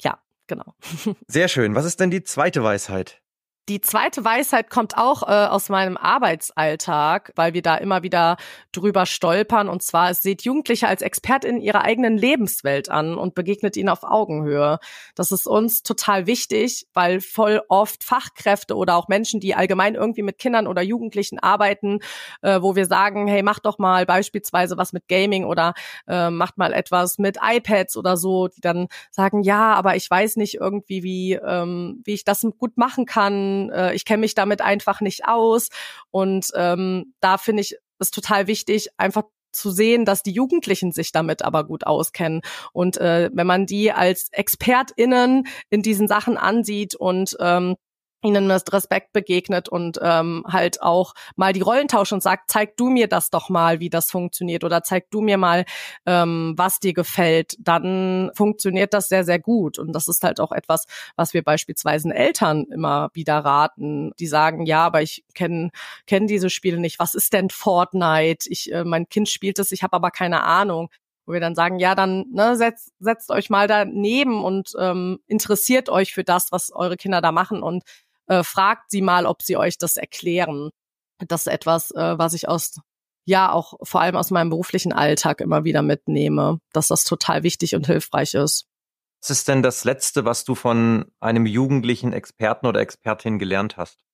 Ja, 0.00 0.18
genau. 0.48 0.74
Sehr 1.28 1.46
schön. 1.46 1.76
Was 1.76 1.84
ist 1.84 2.00
denn 2.00 2.10
die 2.10 2.24
zweite 2.24 2.64
Weisheit? 2.64 3.22
Die 3.68 3.80
zweite 3.80 4.24
Weisheit 4.24 4.70
kommt 4.70 4.96
auch 4.96 5.24
äh, 5.24 5.46
aus 5.46 5.68
meinem 5.70 5.96
Arbeitsalltag, 5.96 7.32
weil 7.34 7.52
wir 7.52 7.62
da 7.62 7.74
immer 7.74 8.04
wieder 8.04 8.36
drüber 8.70 9.06
stolpern. 9.06 9.68
Und 9.68 9.82
zwar, 9.82 10.10
es 10.10 10.22
seht 10.22 10.42
Jugendliche 10.42 10.86
als 10.86 11.02
Expert 11.02 11.44
in 11.44 11.60
ihrer 11.60 11.82
eigenen 11.82 12.16
Lebenswelt 12.16 12.88
an 12.88 13.16
und 13.16 13.34
begegnet 13.34 13.76
ihnen 13.76 13.88
auf 13.88 14.04
Augenhöhe. 14.04 14.78
Das 15.16 15.32
ist 15.32 15.48
uns 15.48 15.82
total 15.82 16.28
wichtig, 16.28 16.86
weil 16.94 17.20
voll 17.20 17.60
oft 17.68 18.04
Fachkräfte 18.04 18.76
oder 18.76 18.94
auch 18.94 19.08
Menschen, 19.08 19.40
die 19.40 19.56
allgemein 19.56 19.96
irgendwie 19.96 20.22
mit 20.22 20.38
Kindern 20.38 20.68
oder 20.68 20.82
Jugendlichen 20.82 21.40
arbeiten, 21.40 21.98
äh, 22.42 22.62
wo 22.62 22.76
wir 22.76 22.86
sagen, 22.86 23.26
hey, 23.26 23.42
mach 23.42 23.58
doch 23.58 23.80
mal 23.80 24.06
beispielsweise 24.06 24.76
was 24.76 24.92
mit 24.92 25.08
Gaming 25.08 25.44
oder 25.44 25.74
äh, 26.06 26.30
macht 26.30 26.56
mal 26.56 26.72
etwas 26.72 27.18
mit 27.18 27.38
iPads 27.42 27.96
oder 27.96 28.16
so, 28.16 28.46
die 28.46 28.60
dann 28.60 28.86
sagen, 29.10 29.42
ja, 29.42 29.74
aber 29.74 29.96
ich 29.96 30.08
weiß 30.08 30.36
nicht 30.36 30.54
irgendwie, 30.54 31.02
wie, 31.02 31.32
ähm, 31.32 32.00
wie 32.04 32.14
ich 32.14 32.22
das 32.22 32.46
gut 32.60 32.76
machen 32.76 33.06
kann 33.06 33.55
äh, 33.70 33.94
ich 33.94 34.04
kenne 34.04 34.20
mich 34.20 34.34
damit 34.34 34.60
einfach 34.60 35.00
nicht 35.00 35.26
aus. 35.26 35.68
Und 36.10 36.48
ähm, 36.54 37.14
da 37.20 37.38
finde 37.38 37.62
ich 37.62 37.76
es 37.98 38.10
total 38.10 38.46
wichtig, 38.46 38.88
einfach 38.96 39.24
zu 39.52 39.70
sehen, 39.70 40.04
dass 40.04 40.22
die 40.22 40.32
Jugendlichen 40.32 40.92
sich 40.92 41.12
damit 41.12 41.42
aber 41.42 41.64
gut 41.64 41.86
auskennen. 41.86 42.42
Und 42.72 42.98
äh, 42.98 43.30
wenn 43.32 43.46
man 43.46 43.66
die 43.66 43.90
als 43.90 44.28
ExpertInnen 44.32 45.46
in 45.70 45.82
diesen 45.82 46.08
Sachen 46.08 46.36
ansieht 46.36 46.94
und 46.94 47.36
ähm, 47.40 47.76
ihnen 48.26 48.46
mit 48.46 48.72
Respekt 48.72 49.12
begegnet 49.12 49.68
und 49.68 49.98
ähm, 50.02 50.44
halt 50.46 50.82
auch 50.82 51.14
mal 51.36 51.52
die 51.52 51.60
Rollen 51.60 51.88
tauscht 51.88 52.12
und 52.12 52.22
sagt, 52.22 52.50
zeig 52.50 52.76
du 52.76 52.90
mir 52.90 53.08
das 53.08 53.30
doch 53.30 53.48
mal, 53.48 53.80
wie 53.80 53.90
das 53.90 54.10
funktioniert 54.10 54.64
oder 54.64 54.82
zeig 54.82 55.10
du 55.10 55.20
mir 55.20 55.38
mal, 55.38 55.64
ähm, 56.04 56.54
was 56.56 56.80
dir 56.80 56.92
gefällt, 56.92 57.56
dann 57.58 58.30
funktioniert 58.34 58.92
das 58.92 59.08
sehr, 59.08 59.24
sehr 59.24 59.38
gut. 59.38 59.78
Und 59.78 59.92
das 59.92 60.08
ist 60.08 60.22
halt 60.22 60.40
auch 60.40 60.52
etwas, 60.52 60.84
was 61.16 61.34
wir 61.34 61.42
beispielsweise 61.42 62.12
Eltern 62.14 62.64
immer 62.72 63.10
wieder 63.14 63.38
raten, 63.38 64.12
die 64.18 64.26
sagen, 64.26 64.66
ja, 64.66 64.84
aber 64.84 65.02
ich 65.02 65.24
kenne 65.34 65.70
kenn 66.06 66.26
diese 66.26 66.50
Spiele 66.50 66.78
nicht. 66.78 66.98
Was 66.98 67.14
ist 67.14 67.32
denn 67.32 67.50
Fortnite? 67.50 68.48
Ich, 68.50 68.72
äh, 68.72 68.84
mein 68.84 69.08
Kind 69.08 69.28
spielt 69.28 69.58
es, 69.58 69.72
ich 69.72 69.82
habe 69.82 69.94
aber 69.94 70.10
keine 70.10 70.42
Ahnung 70.42 70.88
wo 71.26 71.32
wir 71.32 71.40
dann 71.40 71.56
sagen, 71.56 71.78
ja, 71.78 71.94
dann 71.94 72.26
ne, 72.32 72.56
setzt, 72.56 72.92
setzt 73.00 73.30
euch 73.30 73.50
mal 73.50 73.66
daneben 73.66 74.44
und 74.44 74.72
ähm, 74.78 75.18
interessiert 75.26 75.88
euch 75.88 76.14
für 76.14 76.24
das, 76.24 76.52
was 76.52 76.70
eure 76.72 76.96
Kinder 76.96 77.20
da 77.20 77.32
machen 77.32 77.62
und 77.62 77.82
äh, 78.26 78.42
fragt 78.42 78.90
sie 78.90 79.02
mal, 79.02 79.26
ob 79.26 79.42
sie 79.42 79.56
euch 79.56 79.78
das 79.78 79.96
erklären. 79.96 80.70
Das 81.18 81.46
ist 81.46 81.52
etwas, 81.52 81.90
äh, 81.92 82.18
was 82.18 82.34
ich 82.34 82.48
aus 82.48 82.80
ja 83.26 83.52
auch 83.52 83.74
vor 83.82 84.00
allem 84.00 84.16
aus 84.16 84.30
meinem 84.30 84.50
beruflichen 84.50 84.92
Alltag 84.92 85.40
immer 85.40 85.64
wieder 85.64 85.82
mitnehme, 85.82 86.60
dass 86.72 86.88
das 86.88 87.04
total 87.04 87.42
wichtig 87.42 87.74
und 87.74 87.86
hilfreich 87.86 88.34
ist. 88.34 88.66
Was 89.20 89.30
ist 89.30 89.48
denn 89.48 89.62
das 89.62 89.84
Letzte, 89.84 90.24
was 90.24 90.44
du 90.44 90.54
von 90.54 91.06
einem 91.20 91.46
jugendlichen 91.46 92.12
Experten 92.12 92.66
oder 92.66 92.80
Expertin 92.80 93.38
gelernt 93.38 93.76
hast? 93.76 94.04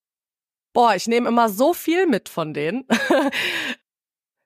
Boah, 0.73 0.95
ich 0.95 1.07
nehme 1.07 1.29
immer 1.29 1.51
so 1.51 1.75
viel 1.75 2.07
mit 2.07 2.31
von 2.31 2.55
denen. 2.55 2.85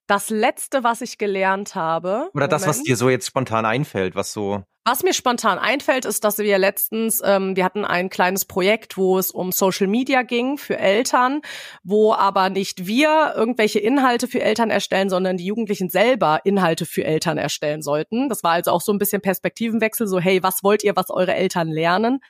das 0.06 0.30
Letzte, 0.30 0.84
was 0.84 1.00
ich 1.00 1.18
gelernt 1.18 1.74
habe. 1.74 2.30
Oder 2.34 2.48
das, 2.48 2.66
was 2.66 2.82
dir 2.82 2.96
so 2.96 3.08
jetzt 3.10 3.26
spontan 3.26 3.64
einfällt, 3.64 4.14
was 4.14 4.32
so 4.32 4.62
was 4.88 5.02
mir 5.02 5.14
spontan 5.14 5.58
einfällt, 5.58 6.04
ist, 6.04 6.22
dass 6.22 6.38
wir 6.38 6.58
letztens, 6.58 7.20
ähm, 7.24 7.56
wir 7.56 7.64
hatten 7.64 7.84
ein 7.84 8.08
kleines 8.08 8.44
Projekt, 8.44 8.96
wo 8.96 9.18
es 9.18 9.32
um 9.32 9.50
Social 9.50 9.88
Media 9.88 10.22
ging 10.22 10.58
für 10.58 10.78
Eltern, 10.78 11.40
wo 11.82 12.14
aber 12.14 12.50
nicht 12.50 12.86
wir 12.86 13.34
irgendwelche 13.34 13.80
Inhalte 13.80 14.28
für 14.28 14.40
Eltern 14.40 14.70
erstellen, 14.70 15.10
sondern 15.10 15.38
die 15.38 15.44
Jugendlichen 15.44 15.90
selber 15.90 16.38
Inhalte 16.44 16.86
für 16.86 17.02
Eltern 17.02 17.36
erstellen 17.36 17.82
sollten. 17.82 18.28
Das 18.28 18.44
war 18.44 18.52
also 18.52 18.70
auch 18.70 18.80
so 18.80 18.92
ein 18.92 18.98
bisschen 18.98 19.20
Perspektivenwechsel, 19.20 20.06
so 20.06 20.20
hey, 20.20 20.44
was 20.44 20.62
wollt 20.62 20.84
ihr, 20.84 20.94
was 20.94 21.10
eure 21.10 21.34
Eltern 21.34 21.66
lernen? 21.66 22.20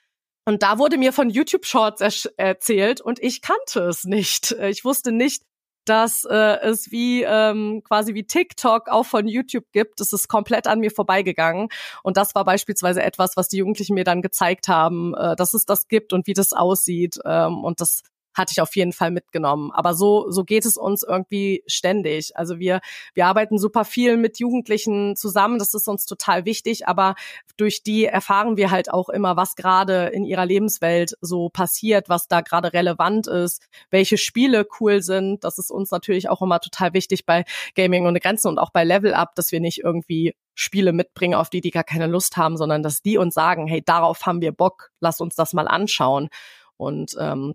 Und 0.46 0.62
da 0.62 0.78
wurde 0.78 0.96
mir 0.96 1.12
von 1.12 1.28
YouTube 1.28 1.66
Shorts 1.66 2.30
erzählt 2.38 3.02
und 3.02 3.22
ich 3.22 3.42
kannte 3.42 3.80
es 3.80 4.04
nicht. 4.04 4.52
Ich 4.52 4.82
wusste 4.82 5.12
nicht, 5.12 5.42
dass 5.88 6.25
äh, 6.25 6.59
es 6.61 6.90
wie 6.90 7.22
ähm, 7.22 7.83
quasi 7.85 8.14
wie 8.14 8.25
TikTok 8.25 8.88
auch 8.88 9.07
von 9.07 9.27
YouTube 9.27 9.64
gibt. 9.72 10.01
Das 10.01 10.12
ist 10.12 10.29
komplett 10.29 10.66
an 10.66 10.81
mir 10.81 10.90
vorbeigegangen. 10.90 11.68
Und 12.03 12.16
das 12.16 12.35
war 12.35 12.44
beispielsweise 12.44 13.03
etwas, 13.03 13.37
was 13.37 13.49
die 13.49 13.59
Jugendlichen 13.59 13.94
mir 13.94 14.05
dann 14.05 14.22
gezeigt 14.22 14.68
haben, 14.68 15.14
äh, 15.14 15.37
dass 15.37 15.55
es 15.55 15.64
das 15.64 15.88
gibt 15.88 16.12
und 16.12 16.27
wie 16.27 16.35
das 16.35 16.53
aussieht. 16.53 17.18
Ähm, 17.25 17.64
und 17.64 17.81
das 17.81 18.03
hatte 18.37 18.53
ich 18.53 18.61
auf 18.61 18.77
jeden 18.77 18.92
Fall 18.92 19.11
mitgenommen. 19.11 19.70
Aber 19.72 19.94
so, 19.94 20.31
so 20.31 20.44
geht 20.44 20.66
es 20.66 20.77
uns 20.77 21.03
irgendwie 21.03 21.64
ständig. 21.66 22.37
Also 22.37 22.59
wir, 22.59 22.81
wir 23.14 23.27
arbeiten 23.27 23.59
super 23.59 23.85
viel 23.85 24.16
mit 24.16 24.38
Jugendlichen 24.38 25.16
zusammen. 25.16 25.59
Das 25.59 25.75
ist 25.75 25.88
uns 25.88 26.05
total 26.05 26.44
wichtig. 26.44 26.87
Aber 26.87 27.14
durch 27.57 27.83
die 27.83 28.05
erfahren 28.05 28.57
wir 28.57 28.70
halt 28.70 28.92
auch 28.92 29.09
immer, 29.09 29.37
was 29.37 29.57
gerade 29.57 30.07
in 30.07 30.25
ihrer 30.25 30.46
Lebenswelt 30.46 31.16
so 31.20 31.49
passiert, 31.49 32.09
was 32.09 32.29
da 32.29 32.42
gerade 32.42 32.72
relevant 32.72 33.27
ist, 33.27 33.66
welche 33.90 34.18
Spiele 34.18 34.66
cool 34.81 35.03
sind. 35.03 35.44
Das 35.44 35.59
ist 35.59 35.70
uns 35.70 35.90
natürlich 35.90 36.29
auch 36.29 36.42
immer 36.42 36.61
total 36.61 36.92
wichtig 36.92 37.25
bei 37.25 37.44
Gaming 37.75 38.07
ohne 38.07 38.20
Grenzen 38.20 38.49
und 38.49 38.59
auch 38.59 38.70
bei 38.70 38.85
Level 38.85 39.14
Up, 39.14 39.35
dass 39.35 39.53
wir 39.53 39.61
nicht 39.61 39.79
irgendwie 39.83 40.35
Spiele 40.55 40.92
mitbringen, 40.92 41.35
auf 41.35 41.51
die 41.51 41.61
die 41.61 41.70
gar 41.70 41.85
keine 41.85 42.07
Lust 42.07 42.37
haben, 42.37 42.57
sondern 42.57 42.83
dass 42.83 43.03
die 43.03 43.18
uns 43.18 43.35
sagen, 43.35 43.66
hey, 43.66 43.83
darauf 43.85 44.25
haben 44.25 44.40
wir 44.40 44.53
Bock, 44.53 44.90
lass 45.01 45.20
uns 45.20 45.35
das 45.35 45.53
mal 45.53 45.68
anschauen. 45.68 46.29
Und 46.77 47.16
ähm, 47.20 47.55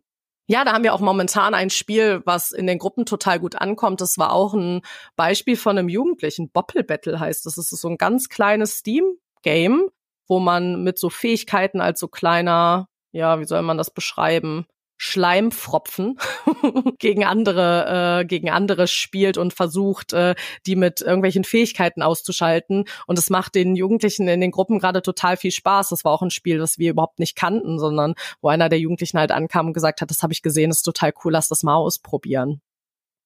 ja, 0.51 0.65
da 0.65 0.73
haben 0.73 0.83
wir 0.83 0.93
auch 0.93 0.99
momentan 0.99 1.53
ein 1.53 1.69
Spiel, 1.69 2.21
was 2.25 2.51
in 2.51 2.67
den 2.67 2.77
Gruppen 2.77 3.05
total 3.05 3.39
gut 3.39 3.55
ankommt. 3.55 4.01
Das 4.01 4.17
war 4.17 4.33
auch 4.33 4.53
ein 4.53 4.81
Beispiel 5.15 5.55
von 5.55 5.77
einem 5.77 5.87
Jugendlichen. 5.87 6.49
Boppel 6.49 6.83
Battle 6.83 7.21
heißt 7.21 7.45
das. 7.45 7.55
Das 7.55 7.71
ist 7.71 7.79
so 7.79 7.87
ein 7.87 7.97
ganz 7.97 8.27
kleines 8.27 8.79
Steam-Game, 8.79 9.87
wo 10.27 10.39
man 10.39 10.83
mit 10.83 10.99
so 10.99 11.09
Fähigkeiten 11.09 11.79
als 11.79 12.01
so 12.01 12.09
kleiner, 12.09 12.89
ja, 13.13 13.39
wie 13.39 13.45
soll 13.45 13.61
man 13.61 13.77
das 13.77 13.93
beschreiben? 13.93 14.65
Schleimfropfen 15.03 16.19
gegen 16.99 17.23
andere 17.23 18.19
äh, 18.19 18.25
gegen 18.25 18.51
andere 18.51 18.85
spielt 18.85 19.35
und 19.35 19.51
versucht, 19.51 20.13
äh, 20.13 20.35
die 20.67 20.75
mit 20.75 21.01
irgendwelchen 21.01 21.43
Fähigkeiten 21.43 22.03
auszuschalten. 22.03 22.85
Und 23.07 23.17
es 23.17 23.31
macht 23.31 23.55
den 23.55 23.75
Jugendlichen 23.75 24.27
in 24.27 24.41
den 24.41 24.51
Gruppen 24.51 24.77
gerade 24.77 25.01
total 25.01 25.37
viel 25.37 25.49
Spaß. 25.49 25.89
Das 25.89 26.05
war 26.05 26.11
auch 26.11 26.21
ein 26.21 26.29
Spiel, 26.29 26.59
das 26.59 26.77
wir 26.77 26.91
überhaupt 26.91 27.17
nicht 27.17 27.35
kannten, 27.35 27.79
sondern 27.79 28.13
wo 28.41 28.49
einer 28.49 28.69
der 28.69 28.77
Jugendlichen 28.77 29.17
halt 29.17 29.31
ankam 29.31 29.67
und 29.67 29.73
gesagt 29.73 30.01
hat, 30.01 30.11
das 30.11 30.21
habe 30.21 30.33
ich 30.33 30.43
gesehen, 30.43 30.69
ist 30.69 30.83
total 30.83 31.13
cool, 31.25 31.31
lass 31.31 31.47
das 31.47 31.63
mal 31.63 31.77
ausprobieren. 31.77 32.61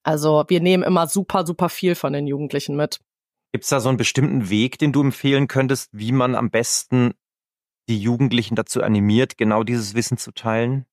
Also 0.01 0.45
wir 0.47 0.61
nehmen 0.61 0.83
immer 0.83 1.07
super, 1.07 1.45
super 1.45 1.67
viel 1.67 1.95
von 1.95 2.13
den 2.13 2.25
Jugendlichen 2.25 2.77
mit. 2.77 3.01
Gibt 3.51 3.65
es 3.65 3.69
da 3.69 3.81
so 3.81 3.89
einen 3.89 3.97
bestimmten 3.97 4.49
Weg, 4.49 4.77
den 4.77 4.93
du 4.93 5.01
empfehlen 5.01 5.49
könntest, 5.49 5.89
wie 5.91 6.13
man 6.13 6.35
am 6.35 6.51
besten 6.51 7.15
die 7.89 7.99
Jugendlichen 7.99 8.55
dazu 8.55 8.81
animiert, 8.81 9.37
genau 9.37 9.65
dieses 9.65 9.93
Wissen 9.93 10.17
zu 10.17 10.31
teilen? 10.31 10.85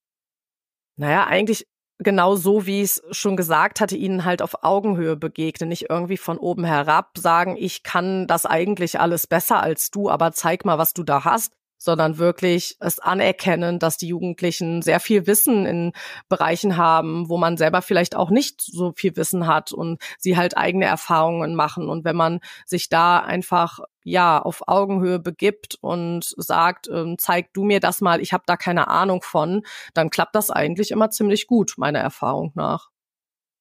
Naja, 0.96 1.26
eigentlich 1.26 1.66
genau 1.98 2.36
so, 2.36 2.66
wie 2.66 2.82
ich 2.82 2.90
es 2.90 3.02
schon 3.10 3.36
gesagt 3.36 3.80
hatte, 3.80 3.96
ihnen 3.96 4.24
halt 4.24 4.42
auf 4.42 4.64
Augenhöhe 4.64 5.16
begegnen, 5.16 5.68
nicht 5.68 5.88
irgendwie 5.88 6.16
von 6.16 6.38
oben 6.38 6.64
herab 6.64 7.16
sagen, 7.16 7.56
ich 7.56 7.82
kann 7.82 8.26
das 8.26 8.46
eigentlich 8.46 9.00
alles 9.00 9.26
besser 9.26 9.62
als 9.62 9.90
du, 9.90 10.10
aber 10.10 10.32
zeig 10.32 10.64
mal, 10.64 10.78
was 10.78 10.94
du 10.94 11.02
da 11.02 11.24
hast, 11.24 11.52
sondern 11.82 12.18
wirklich 12.18 12.76
es 12.80 12.98
anerkennen, 13.00 13.78
dass 13.78 13.96
die 13.96 14.06
Jugendlichen 14.06 14.82
sehr 14.82 15.00
viel 15.00 15.26
Wissen 15.26 15.66
in 15.66 15.92
Bereichen 16.28 16.76
haben, 16.76 17.28
wo 17.28 17.38
man 17.38 17.56
selber 17.56 17.82
vielleicht 17.82 18.14
auch 18.14 18.30
nicht 18.30 18.60
so 18.60 18.92
viel 18.94 19.16
Wissen 19.16 19.46
hat 19.46 19.72
und 19.72 20.00
sie 20.18 20.36
halt 20.36 20.56
eigene 20.56 20.84
Erfahrungen 20.84 21.54
machen. 21.54 21.88
Und 21.88 22.04
wenn 22.04 22.16
man 22.16 22.40
sich 22.66 22.88
da 22.88 23.18
einfach 23.18 23.80
ja 24.04 24.40
auf 24.40 24.62
Augenhöhe 24.68 25.18
begibt 25.18 25.76
und 25.80 26.32
sagt, 26.36 26.88
ähm, 26.88 27.16
zeig 27.18 27.52
du 27.52 27.64
mir 27.64 27.80
das 27.80 28.00
mal, 28.00 28.20
ich 28.20 28.32
habe 28.32 28.44
da 28.46 28.56
keine 28.56 28.88
Ahnung 28.88 29.22
von, 29.22 29.62
dann 29.94 30.10
klappt 30.10 30.34
das 30.34 30.50
eigentlich 30.50 30.90
immer 30.90 31.10
ziemlich 31.10 31.46
gut, 31.46 31.74
meiner 31.76 32.00
Erfahrung 32.00 32.52
nach. 32.54 32.90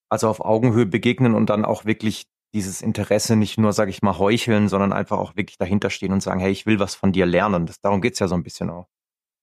Also 0.10 0.28
auf 0.28 0.42
Augenhöhe 0.42 0.86
begegnen 0.86 1.34
und 1.34 1.50
dann 1.50 1.64
auch 1.64 1.86
wirklich 1.86 2.28
dieses 2.54 2.82
Interesse 2.82 3.36
nicht 3.36 3.58
nur, 3.58 3.74
sage 3.74 3.92
ich 3.92 4.02
mal, 4.02 4.18
heucheln, 4.18 4.68
sondern 4.68 4.94
einfach 4.94 5.18
auch 5.18 5.36
wirklich 5.36 5.58
dahinter 5.58 5.90
stehen 5.90 6.14
und 6.14 6.22
sagen, 6.22 6.40
hey, 6.40 6.52
ich 6.52 6.66
will 6.66 6.80
was 6.80 6.96
von 6.96 7.12
dir 7.12 7.26
lernen. 7.26 7.66
Das, 7.66 7.80
darum 7.80 8.02
geht's 8.02 8.20
ja 8.20 8.28
so 8.28 8.36
ein 8.36 8.44
bisschen 8.44 8.70
auch. 8.70 8.88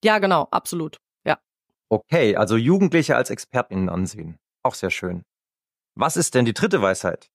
Ja, 0.04 0.18
genau, 0.18 0.48
absolut. 0.50 0.98
Ja. 1.24 1.38
Okay, 1.88 2.36
also 2.36 2.56
Jugendliche 2.56 3.16
als 3.16 3.30
ExpertInnen 3.30 3.88
ansehen. 3.88 4.38
Auch 4.62 4.74
sehr 4.74 4.90
schön. 4.90 5.22
Was 5.94 6.16
ist 6.16 6.34
denn 6.34 6.44
die 6.44 6.54
dritte 6.54 6.82
Weisheit? 6.82 7.30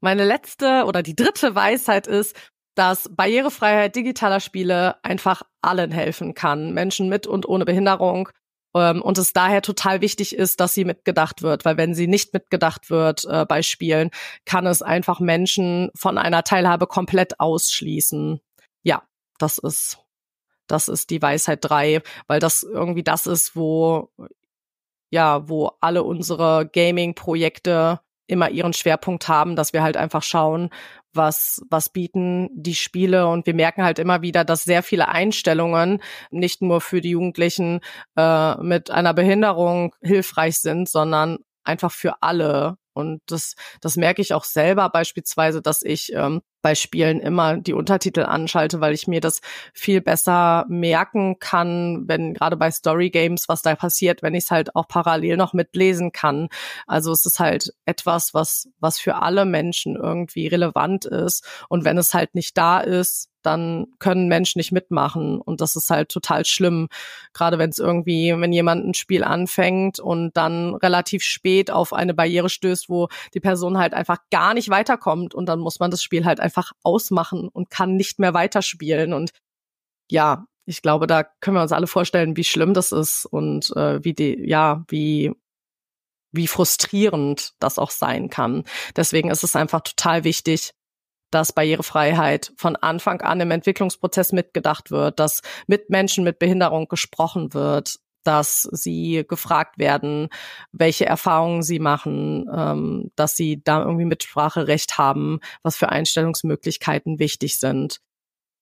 Meine 0.00 0.24
letzte 0.24 0.84
oder 0.86 1.02
die 1.02 1.16
dritte 1.16 1.54
Weisheit 1.54 2.06
ist, 2.06 2.36
dass 2.74 3.08
Barrierefreiheit 3.14 3.94
digitaler 3.96 4.40
Spiele 4.40 5.02
einfach 5.04 5.42
allen 5.62 5.90
helfen 5.90 6.34
kann. 6.34 6.72
Menschen 6.72 7.08
mit 7.08 7.26
und 7.26 7.46
ohne 7.46 7.64
Behinderung, 7.64 8.28
und 9.02 9.18
es 9.18 9.32
daher 9.32 9.62
total 9.62 10.00
wichtig 10.00 10.34
ist, 10.34 10.60
dass 10.60 10.74
sie 10.74 10.84
mitgedacht 10.84 11.42
wird, 11.42 11.64
weil 11.64 11.76
wenn 11.76 11.94
sie 11.94 12.06
nicht 12.06 12.32
mitgedacht 12.32 12.90
wird 12.90 13.24
äh, 13.26 13.44
bei 13.46 13.62
Spielen, 13.62 14.10
kann 14.46 14.66
es 14.66 14.82
einfach 14.82 15.20
Menschen 15.20 15.90
von 15.94 16.18
einer 16.18 16.42
Teilhabe 16.42 16.86
komplett 16.86 17.40
ausschließen. 17.40 18.40
Ja, 18.82 19.02
das 19.38 19.58
ist 19.58 19.98
das 20.66 20.88
ist 20.88 21.10
die 21.10 21.20
Weisheit 21.20 21.58
drei, 21.62 22.02
weil 22.28 22.40
das 22.40 22.62
irgendwie 22.62 23.02
das 23.02 23.26
ist, 23.26 23.56
wo 23.56 24.10
ja, 25.10 25.46
wo 25.48 25.72
alle 25.80 26.04
unsere 26.04 26.66
Gaming-Projekte 26.72 28.00
immer 28.26 28.50
ihren 28.50 28.72
Schwerpunkt 28.72 29.28
haben, 29.28 29.56
dass 29.56 29.72
wir 29.72 29.82
halt 29.82 29.96
einfach 29.96 30.22
schauen, 30.22 30.70
was, 31.12 31.62
was 31.68 31.90
bieten 31.90 32.48
die 32.52 32.74
Spiele. 32.74 33.26
Und 33.26 33.46
wir 33.46 33.54
merken 33.54 33.82
halt 33.84 33.98
immer 33.98 34.22
wieder, 34.22 34.44
dass 34.44 34.64
sehr 34.64 34.82
viele 34.82 35.08
Einstellungen 35.08 36.02
nicht 36.30 36.62
nur 36.62 36.80
für 36.80 37.00
die 37.00 37.10
Jugendlichen 37.10 37.80
äh, 38.16 38.56
mit 38.62 38.90
einer 38.90 39.14
Behinderung 39.14 39.94
hilfreich 40.00 40.58
sind, 40.58 40.88
sondern 40.88 41.38
einfach 41.64 41.92
für 41.92 42.22
alle. 42.22 42.76
Und 42.94 43.22
das, 43.26 43.54
das 43.80 43.96
merke 43.96 44.22
ich 44.22 44.34
auch 44.34 44.44
selber 44.44 44.88
beispielsweise, 44.90 45.62
dass 45.62 45.82
ich 45.82 46.12
ähm, 46.14 46.42
bei 46.62 46.74
Spielen 46.74 47.20
immer 47.20 47.56
die 47.56 47.74
Untertitel 47.74 48.22
anschalte, 48.22 48.80
weil 48.80 48.94
ich 48.94 49.06
mir 49.06 49.20
das 49.20 49.40
viel 49.74 50.00
besser 50.00 50.64
merken 50.68 51.38
kann, 51.38 52.04
wenn 52.06 52.34
gerade 52.34 52.56
bei 52.56 52.70
Story 52.70 53.10
Games, 53.10 53.48
was 53.48 53.62
da 53.62 53.74
passiert, 53.74 54.22
wenn 54.22 54.34
ich 54.34 54.44
es 54.44 54.50
halt 54.50 54.74
auch 54.76 54.88
parallel 54.88 55.36
noch 55.36 55.52
mitlesen 55.52 56.12
kann. 56.12 56.48
Also 56.86 57.12
es 57.12 57.26
ist 57.26 57.40
halt 57.40 57.74
etwas, 57.84 58.32
was, 58.32 58.68
was 58.80 58.98
für 58.98 59.16
alle 59.16 59.44
Menschen 59.44 59.96
irgendwie 59.96 60.46
relevant 60.46 61.04
ist. 61.04 61.44
Und 61.68 61.84
wenn 61.84 61.98
es 61.98 62.14
halt 62.14 62.34
nicht 62.34 62.56
da 62.56 62.80
ist, 62.80 63.28
dann 63.42 63.86
können 63.98 64.28
Menschen 64.28 64.58
nicht 64.58 64.72
mitmachen. 64.72 65.40
Und 65.40 65.60
das 65.60 65.76
ist 65.76 65.90
halt 65.90 66.08
total 66.08 66.44
schlimm. 66.44 66.88
Gerade 67.32 67.58
wenn 67.58 67.70
es 67.70 67.78
irgendwie, 67.78 68.34
wenn 68.36 68.52
jemand 68.52 68.86
ein 68.86 68.94
Spiel 68.94 69.24
anfängt 69.24 69.98
und 69.98 70.36
dann 70.36 70.74
relativ 70.76 71.22
spät 71.22 71.70
auf 71.70 71.92
eine 71.92 72.14
Barriere 72.14 72.48
stößt, 72.48 72.88
wo 72.88 73.08
die 73.34 73.40
Person 73.40 73.78
halt 73.78 73.94
einfach 73.94 74.18
gar 74.30 74.54
nicht 74.54 74.68
weiterkommt 74.68 75.34
und 75.34 75.46
dann 75.46 75.60
muss 75.60 75.80
man 75.80 75.90
das 75.90 76.02
Spiel 76.02 76.24
halt 76.24 76.40
einfach 76.40 76.51
ausmachen 76.82 77.48
und 77.48 77.70
kann 77.70 77.96
nicht 77.96 78.18
mehr 78.18 78.34
weiterspielen. 78.34 79.12
Und 79.12 79.32
ja, 80.10 80.46
ich 80.66 80.82
glaube, 80.82 81.06
da 81.06 81.24
können 81.24 81.56
wir 81.56 81.62
uns 81.62 81.72
alle 81.72 81.86
vorstellen, 81.86 82.36
wie 82.36 82.44
schlimm 82.44 82.74
das 82.74 82.92
ist 82.92 83.26
und 83.26 83.74
äh, 83.76 84.04
wie 84.04 84.14
die, 84.14 84.38
ja, 84.48 84.84
wie 84.88 85.32
wie 86.32 86.46
frustrierend 86.46 87.52
das 87.58 87.78
auch 87.78 87.90
sein 87.90 88.30
kann. 88.30 88.64
Deswegen 88.96 89.30
ist 89.30 89.44
es 89.44 89.54
einfach 89.54 89.82
total 89.82 90.24
wichtig, 90.24 90.72
dass 91.30 91.52
Barrierefreiheit 91.52 92.52
von 92.56 92.76
Anfang 92.76 93.20
an 93.22 93.40
im 93.40 93.50
Entwicklungsprozess 93.50 94.32
mitgedacht 94.32 94.90
wird, 94.90 95.18
dass 95.18 95.42
mit 95.66 95.90
Menschen 95.90 96.24
mit 96.24 96.38
Behinderung 96.38 96.88
gesprochen 96.88 97.54
wird, 97.54 97.98
dass 98.24 98.62
sie 98.72 99.24
gefragt 99.28 99.78
werden, 99.78 100.28
welche 100.72 101.06
Erfahrungen 101.06 101.62
sie 101.62 101.78
machen, 101.78 102.48
ähm, 102.54 103.10
dass 103.16 103.36
sie 103.36 103.62
da 103.62 103.82
irgendwie 103.82 104.04
Mitspracherecht 104.04 104.98
haben, 104.98 105.40
was 105.62 105.76
für 105.76 105.88
Einstellungsmöglichkeiten 105.88 107.18
wichtig 107.18 107.58
sind. 107.58 108.00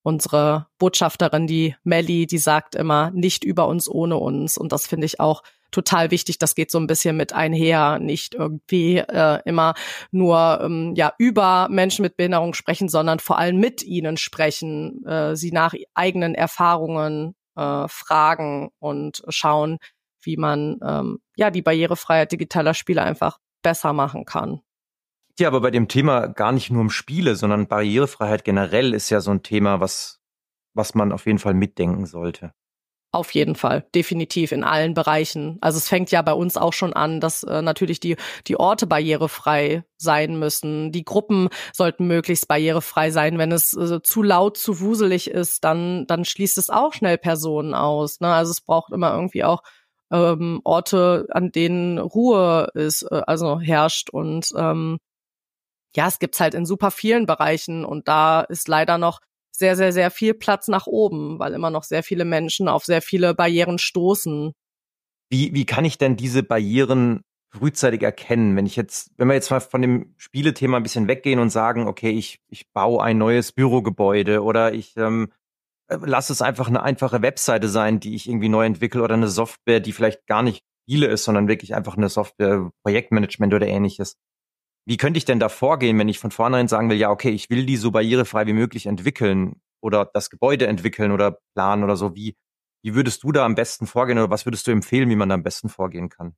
Unsere 0.02 0.66
Botschafterin, 0.78 1.46
die 1.46 1.76
Melly, 1.84 2.26
die 2.26 2.38
sagt 2.38 2.74
immer, 2.74 3.10
nicht 3.10 3.44
über 3.44 3.68
uns 3.68 3.86
ohne 3.88 4.16
uns. 4.16 4.56
Und 4.56 4.72
das 4.72 4.86
finde 4.86 5.04
ich 5.04 5.20
auch 5.20 5.42
total 5.70 6.10
wichtig. 6.10 6.38
Das 6.38 6.54
geht 6.54 6.70
so 6.70 6.78
ein 6.78 6.86
bisschen 6.86 7.16
mit 7.16 7.32
einher, 7.32 7.98
nicht 7.98 8.34
irgendwie 8.34 8.96
äh, 8.96 9.40
immer 9.44 9.74
nur 10.10 10.60
ähm, 10.62 10.94
ja 10.96 11.12
über 11.18 11.68
Menschen 11.70 12.02
mit 12.02 12.16
Behinderung 12.16 12.54
sprechen, 12.54 12.88
sondern 12.88 13.18
vor 13.18 13.38
allem 13.38 13.58
mit 13.58 13.82
ihnen 13.82 14.16
sprechen, 14.16 15.04
äh, 15.04 15.36
sie 15.36 15.52
nach 15.52 15.74
eigenen 15.94 16.34
Erfahrungen 16.34 17.34
äh, 17.60 17.88
fragen 17.88 18.70
und 18.78 19.22
schauen, 19.28 19.78
wie 20.22 20.36
man 20.36 20.78
ähm, 20.82 21.18
ja 21.36 21.50
die 21.50 21.62
Barrierefreiheit 21.62 22.32
digitaler 22.32 22.74
Spiele 22.74 23.02
einfach 23.02 23.38
besser 23.62 23.92
machen 23.92 24.24
kann. 24.24 24.60
Ja, 25.38 25.48
aber 25.48 25.60
bei 25.60 25.70
dem 25.70 25.88
Thema 25.88 26.26
gar 26.26 26.52
nicht 26.52 26.70
nur 26.70 26.80
um 26.80 26.90
Spiele, 26.90 27.36
sondern 27.36 27.68
Barrierefreiheit 27.68 28.44
generell 28.44 28.94
ist 28.94 29.10
ja 29.10 29.20
so 29.20 29.30
ein 29.30 29.42
Thema, 29.42 29.80
was, 29.80 30.20
was 30.74 30.94
man 30.94 31.12
auf 31.12 31.26
jeden 31.26 31.38
Fall 31.38 31.54
mitdenken 31.54 32.06
sollte. 32.06 32.52
Auf 33.12 33.34
jeden 33.34 33.56
Fall, 33.56 33.84
definitiv 33.92 34.52
in 34.52 34.62
allen 34.62 34.94
Bereichen. 34.94 35.58
Also 35.60 35.78
es 35.78 35.88
fängt 35.88 36.12
ja 36.12 36.22
bei 36.22 36.32
uns 36.32 36.56
auch 36.56 36.72
schon 36.72 36.92
an, 36.92 37.18
dass 37.18 37.42
äh, 37.42 37.60
natürlich 37.60 37.98
die 37.98 38.14
die 38.46 38.56
Orte 38.56 38.86
barrierefrei 38.86 39.82
sein 39.96 40.38
müssen. 40.38 40.92
Die 40.92 41.04
Gruppen 41.04 41.48
sollten 41.72 42.06
möglichst 42.06 42.46
barrierefrei 42.46 43.10
sein. 43.10 43.36
Wenn 43.36 43.50
es 43.50 43.76
äh, 43.76 44.00
zu 44.02 44.22
laut, 44.22 44.58
zu 44.58 44.78
wuselig 44.78 45.28
ist, 45.28 45.64
dann 45.64 46.06
dann 46.06 46.24
schließt 46.24 46.56
es 46.56 46.70
auch 46.70 46.92
schnell 46.92 47.18
Personen 47.18 47.74
aus. 47.74 48.20
Ne? 48.20 48.32
Also 48.32 48.52
es 48.52 48.60
braucht 48.60 48.92
immer 48.92 49.12
irgendwie 49.12 49.42
auch 49.42 49.62
ähm, 50.12 50.60
Orte, 50.62 51.26
an 51.30 51.50
denen 51.50 51.98
Ruhe 51.98 52.68
ist, 52.74 53.02
äh, 53.10 53.22
also 53.26 53.58
herrscht 53.60 54.10
und 54.10 54.50
ähm, 54.56 54.98
ja, 55.96 56.06
es 56.06 56.18
gibt's 56.20 56.40
halt 56.40 56.54
in 56.54 56.66
super 56.66 56.90
vielen 56.90 57.26
Bereichen 57.26 57.84
und 57.84 58.08
da 58.08 58.42
ist 58.42 58.68
leider 58.68 58.98
noch 58.98 59.20
sehr, 59.60 59.76
sehr, 59.76 59.92
sehr 59.92 60.10
viel 60.10 60.34
Platz 60.34 60.66
nach 60.66 60.88
oben, 60.88 61.38
weil 61.38 61.54
immer 61.54 61.70
noch 61.70 61.84
sehr 61.84 62.02
viele 62.02 62.24
Menschen 62.24 62.66
auf 62.66 62.84
sehr 62.84 63.02
viele 63.02 63.34
Barrieren 63.34 63.78
stoßen. 63.78 64.52
Wie, 65.30 65.54
wie 65.54 65.64
kann 65.64 65.84
ich 65.84 65.96
denn 65.96 66.16
diese 66.16 66.42
Barrieren 66.42 67.22
frühzeitig 67.50 68.02
erkennen? 68.02 68.56
Wenn 68.56 68.66
ich 68.66 68.74
jetzt, 68.74 69.12
wenn 69.16 69.28
wir 69.28 69.34
jetzt 69.34 69.50
mal 69.50 69.60
von 69.60 69.82
dem 69.82 70.14
Spielethema 70.16 70.78
ein 70.78 70.82
bisschen 70.82 71.06
weggehen 71.06 71.38
und 71.38 71.50
sagen, 71.50 71.86
okay, 71.86 72.10
ich, 72.10 72.40
ich 72.48 72.72
baue 72.72 73.02
ein 73.04 73.18
neues 73.18 73.52
Bürogebäude 73.52 74.42
oder 74.42 74.74
ich 74.74 74.96
ähm, 74.96 75.30
äh, 75.86 75.98
lass 76.04 76.30
es 76.30 76.42
einfach 76.42 76.66
eine 76.66 76.82
einfache 76.82 77.22
Webseite 77.22 77.68
sein, 77.68 78.00
die 78.00 78.16
ich 78.16 78.28
irgendwie 78.28 78.48
neu 78.48 78.64
entwickle 78.64 79.02
oder 79.02 79.14
eine 79.14 79.28
Software, 79.28 79.78
die 79.78 79.92
vielleicht 79.92 80.26
gar 80.26 80.42
nicht 80.42 80.64
Spiele 80.82 81.06
ist, 81.06 81.22
sondern 81.24 81.46
wirklich 81.46 81.74
einfach 81.74 81.96
eine 81.96 82.08
Software, 82.08 82.70
Projektmanagement 82.82 83.54
oder 83.54 83.68
ähnliches. 83.68 84.16
Wie 84.90 84.96
könnte 84.96 85.18
ich 85.18 85.24
denn 85.24 85.38
da 85.38 85.48
vorgehen, 85.48 85.96
wenn 86.00 86.08
ich 86.08 86.18
von 86.18 86.32
vornherein 86.32 86.66
sagen 86.66 86.90
will, 86.90 86.96
ja, 86.96 87.10
okay, 87.10 87.30
ich 87.30 87.48
will 87.48 87.64
die 87.64 87.76
so 87.76 87.92
barrierefrei 87.92 88.48
wie 88.48 88.52
möglich 88.52 88.86
entwickeln 88.86 89.62
oder 89.80 90.10
das 90.12 90.30
Gebäude 90.30 90.66
entwickeln 90.66 91.12
oder 91.12 91.38
planen 91.54 91.84
oder 91.84 91.94
so? 91.94 92.16
Wie, 92.16 92.36
Wie 92.82 92.96
würdest 92.96 93.22
du 93.22 93.30
da 93.30 93.44
am 93.44 93.54
besten 93.54 93.86
vorgehen 93.86 94.18
oder 94.18 94.30
was 94.30 94.46
würdest 94.46 94.66
du 94.66 94.72
empfehlen, 94.72 95.08
wie 95.08 95.14
man 95.14 95.28
da 95.28 95.36
am 95.36 95.44
besten 95.44 95.68
vorgehen 95.68 96.08
kann? 96.08 96.34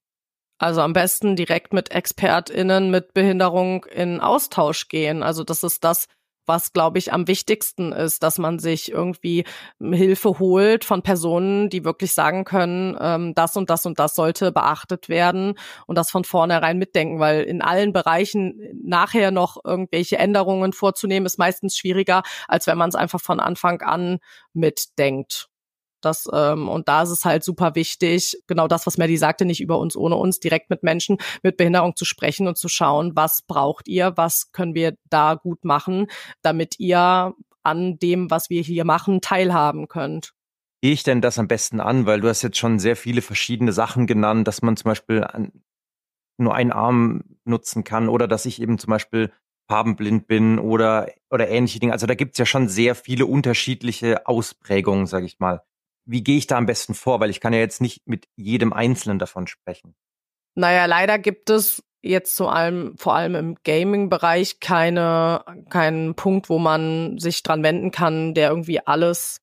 Also 0.59 0.83
am 0.83 0.93
besten 0.93 1.35
direkt 1.35 1.73
mit 1.73 1.93
ExpertInnen 1.93 2.91
mit 2.91 3.15
Behinderung 3.15 3.87
in 3.87 4.21
Austausch 4.21 4.89
gehen. 4.89 5.23
Also 5.23 5.45
das 5.45 5.63
ist 5.63 5.83
das, 5.83 6.05
was, 6.47 6.73
glaube 6.73 6.99
ich, 6.99 7.13
am 7.13 7.29
wichtigsten 7.29 7.93
ist, 7.93 8.23
dass 8.23 8.39
man 8.39 8.59
sich 8.59 8.91
irgendwie 8.91 9.45
Hilfe 9.81 10.39
holt 10.39 10.85
von 10.85 11.03
Personen, 11.03 11.71
die 11.71 11.85
wirklich 11.85 12.13
sagen 12.15 12.45
können, 12.45 12.97
ähm, 13.01 13.35
das 13.35 13.57
und 13.57 13.71
das 13.71 13.87
und 13.87 13.99
das 13.99 14.15
sollte 14.15 14.53
beachtet 14.53 15.09
werden 15.09 15.59
und 15.87 15.97
das 15.97 16.11
von 16.11 16.25
vornherein 16.25 16.79
mitdenken, 16.79 17.19
weil 17.19 17.43
in 17.43 17.63
allen 17.63 17.93
Bereichen 17.93 18.61
nachher 18.83 19.31
noch 19.31 19.59
irgendwelche 19.65 20.19
Änderungen 20.19 20.73
vorzunehmen, 20.73 21.27
ist 21.27 21.39
meistens 21.39 21.77
schwieriger, 21.77 22.23
als 22.49 22.67
wenn 22.67 22.79
man 22.79 22.89
es 22.89 22.95
einfach 22.95 23.21
von 23.21 23.41
Anfang 23.41 23.81
an 23.83 24.19
mitdenkt. 24.53 25.52
Das, 26.05 26.29
ähm, 26.33 26.69
und 26.69 26.89
da 26.89 27.03
ist 27.03 27.11
es 27.11 27.25
halt 27.25 27.45
super 27.45 27.75
wichtig, 27.75 28.37
genau 28.47 28.69
das, 28.69 28.87
was 28.87 28.99
Maddie 28.99 29.17
sagte, 29.17 29.45
nicht 29.45 29.61
über 29.61 29.79
uns, 29.79 29.97
ohne 29.97 30.17
uns, 30.17 30.41
direkt 30.41 30.69
mit 30.69 30.83
Menschen 30.83 31.19
mit 31.43 31.57
Behinderung 31.57 31.97
zu 31.97 32.05
sprechen 32.05 32.49
und 32.49 32.59
zu 32.59 32.69
schauen, 32.69 33.13
was 33.15 33.43
braucht 33.43 33.89
ihr, 33.89 34.13
was 34.17 34.53
können 34.53 34.75
wir 34.75 34.97
da 35.09 35.35
gut 35.35 35.65
machen, 35.65 36.09
damit 36.43 36.79
ihr 36.79 37.35
an 37.63 37.99
dem, 37.99 38.31
was 38.31 38.51
wir 38.51 38.63
hier 38.63 38.85
machen, 38.85 39.21
teilhaben 39.21 39.89
könnt. 39.89 40.33
Gehe 40.83 40.93
ich 40.93 41.05
denn 41.05 41.21
das 41.21 41.39
am 41.39 41.47
besten 41.47 41.79
an? 41.79 42.07
Weil 42.07 42.21
du 42.21 42.29
hast 42.29 42.43
jetzt 42.43 42.59
schon 42.59 42.81
sehr 42.81 42.97
viele 42.97 43.23
verschiedene 43.23 43.73
Sachen 43.73 44.09
genannt, 44.09 44.49
dass 44.49 44.63
man 44.63 44.77
zum 44.77 44.91
Beispiel 44.91 45.25
nur 46.39 46.55
einen 46.57 46.73
Arm 46.73 47.23
nutzen 47.45 47.85
kann 47.85 48.09
oder 48.09 48.27
dass 48.27 48.47
ich 48.47 48.61
eben 48.61 48.79
zum 48.79 48.91
Beispiel 48.91 49.33
farbenblind 49.69 50.27
bin 50.27 50.59
oder, 50.59 51.13
oder 51.31 51.49
ähnliche 51.49 51.79
Dinge. 51.79 51.93
Also 51.93 52.09
da 52.09 52.17
gibt's 52.17 52.39
ja 52.39 52.47
schon 52.47 52.69
sehr 52.69 52.97
viele 52.97 53.27
unterschiedliche 53.27 54.27
Ausprägungen, 54.27 55.07
sage 55.07 55.27
ich 55.27 55.39
mal 55.39 55.63
wie 56.05 56.23
gehe 56.25 56.39
ich 56.39 56.47
da 56.47 56.57
am 56.57 56.67
besten 56.67 56.95
vor? 56.95 57.21
Weil 57.21 57.31
ich 57.31 57.41
kann 57.41 57.53
ja 57.53 57.59
jetzt 57.59 57.81
nicht 57.81 58.03
mit 58.07 58.27
jedem 58.37 58.73
Einzelnen 58.73 59.19
davon 59.19 59.47
sprechen. 59.47 59.95
Naja, 60.55 60.87
leider 60.87 61.19
gibt 61.19 61.51
es 61.51 61.83
jetzt 62.03 62.37
zu 62.37 62.49
allem, 62.49 62.97
vor 62.99 63.15
allem 63.15 63.35
im 63.35 63.57
Gaming-Bereich 63.65 64.61
keine, 64.61 65.45
keinen 65.71 66.15
Punkt, 66.15 66.49
wo 66.49 66.59
man 66.59 67.19
sich 67.19 67.43
dran 67.43 67.63
wenden 67.63 67.91
kann, 67.91 68.35
der 68.35 68.51
irgendwie 68.51 68.81
alles 68.81 69.41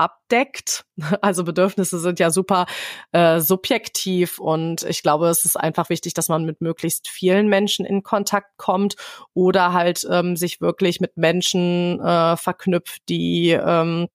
abdeckt. 0.00 0.86
Also 1.20 1.44
Bedürfnisse 1.44 1.98
sind 1.98 2.18
ja 2.18 2.30
super 2.30 2.66
äh, 3.12 3.40
subjektiv 3.40 4.38
und 4.38 4.82
ich 4.84 5.02
glaube, 5.02 5.28
es 5.28 5.44
ist 5.44 5.56
einfach 5.56 5.90
wichtig, 5.90 6.14
dass 6.14 6.28
man 6.28 6.44
mit 6.44 6.60
möglichst 6.60 7.08
vielen 7.08 7.48
Menschen 7.48 7.84
in 7.84 8.02
Kontakt 8.02 8.56
kommt 8.56 8.96
oder 9.34 9.72
halt 9.72 10.06
ähm, 10.10 10.36
sich 10.36 10.60
wirklich 10.60 11.00
mit 11.00 11.16
Menschen 11.16 12.00
äh, 12.00 12.36
verknüpft, 12.36 13.02
die 13.08 13.50
ähm, 13.50 14.08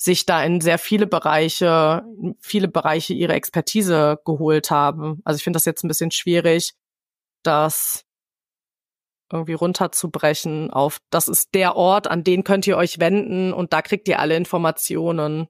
sich 0.00 0.24
da 0.24 0.42
in 0.42 0.62
sehr 0.62 0.78
viele 0.78 1.06
Bereiche, 1.06 2.02
viele 2.40 2.68
Bereiche 2.68 3.12
ihre 3.12 3.34
Expertise 3.34 4.18
geholt 4.24 4.70
haben. 4.70 5.20
Also 5.24 5.36
ich 5.36 5.44
finde 5.44 5.58
das 5.58 5.66
jetzt 5.66 5.84
ein 5.84 5.88
bisschen 5.88 6.10
schwierig, 6.10 6.72
das 7.42 8.06
irgendwie 9.30 9.52
runterzubrechen 9.52 10.70
auf, 10.70 11.00
das 11.10 11.28
ist 11.28 11.54
der 11.54 11.76
Ort, 11.76 12.06
an 12.06 12.24
den 12.24 12.44
könnt 12.44 12.66
ihr 12.66 12.78
euch 12.78 12.98
wenden 12.98 13.52
und 13.52 13.74
da 13.74 13.82
kriegt 13.82 14.08
ihr 14.08 14.20
alle 14.20 14.36
Informationen. 14.36 15.48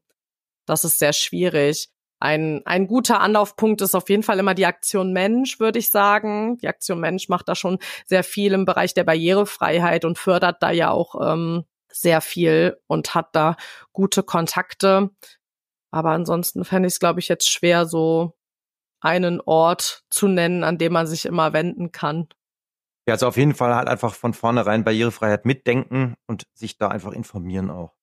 Das 0.67 0.85
ist 0.85 0.99
sehr 0.99 1.13
schwierig. 1.13 1.89
Ein, 2.19 2.63
ein 2.67 2.89
guter 2.89 3.21
Anlaufpunkt 3.21 3.81
ist 3.83 3.95
auf 3.95 4.09
jeden 4.11 4.25
Fall 4.25 4.41
immer 4.41 4.55
die 4.55 4.67
Aktion 4.67 5.13
Mensch, 5.13 5.61
würde 5.61 5.79
ich 5.79 5.93
sagen. 5.93 6.59
Die 6.59 6.69
Aktion 6.69 6.99
Mensch 6.99 7.29
macht 7.29 7.49
da 7.49 7.55
schon 7.55 7.79
sehr 8.05 8.25
viel 8.25 8.53
im 8.53 8.65
Bereich 8.65 8.95
der 8.95 9.05
Barrierefreiheit 9.05 10.05
und 10.05 10.19
fördert 10.19 10.61
da 10.61 10.73
ja 10.73 10.91
auch 10.91 11.15
ähm, 11.23 11.65
sehr 11.93 12.21
viel 12.21 12.79
und 12.87 13.15
hat 13.15 13.35
da 13.35 13.57
gute 13.93 14.23
Kontakte. 14.23 15.11
Aber 15.91 16.11
ansonsten 16.11 16.65
fände 16.65 16.87
ich 16.87 16.95
es, 16.95 17.01
glaube 17.01 17.21
ich, 17.21 17.29
jetzt 17.29 17.51
schwer, 17.51 17.87
so 17.87 18.37
einen 19.01 19.41
Ort 19.41 20.05
zu 20.11 20.29
nennen, 20.29 20.63
an 20.63 20.79
dem 20.79 20.93
man 20.93 21.07
sich 21.07 21.25
immer 21.27 21.53
wenden 21.53 21.91
kann. 21.91 22.29
Ja, 23.09 23.15
also 23.15 23.27
auf 23.27 23.37
jeden 23.37 23.55
Fall 23.55 23.75
halt 23.75 23.89
einfach 23.89 24.15
von 24.15 24.35
vornherein 24.35 24.85
Barrierefreiheit 24.85 25.47
mitdenken 25.47 26.15
und 26.27 26.45
sich 26.55 26.77
da 26.77 26.89
einfach 26.89 27.13
informieren 27.13 27.71
auch. 27.71 27.95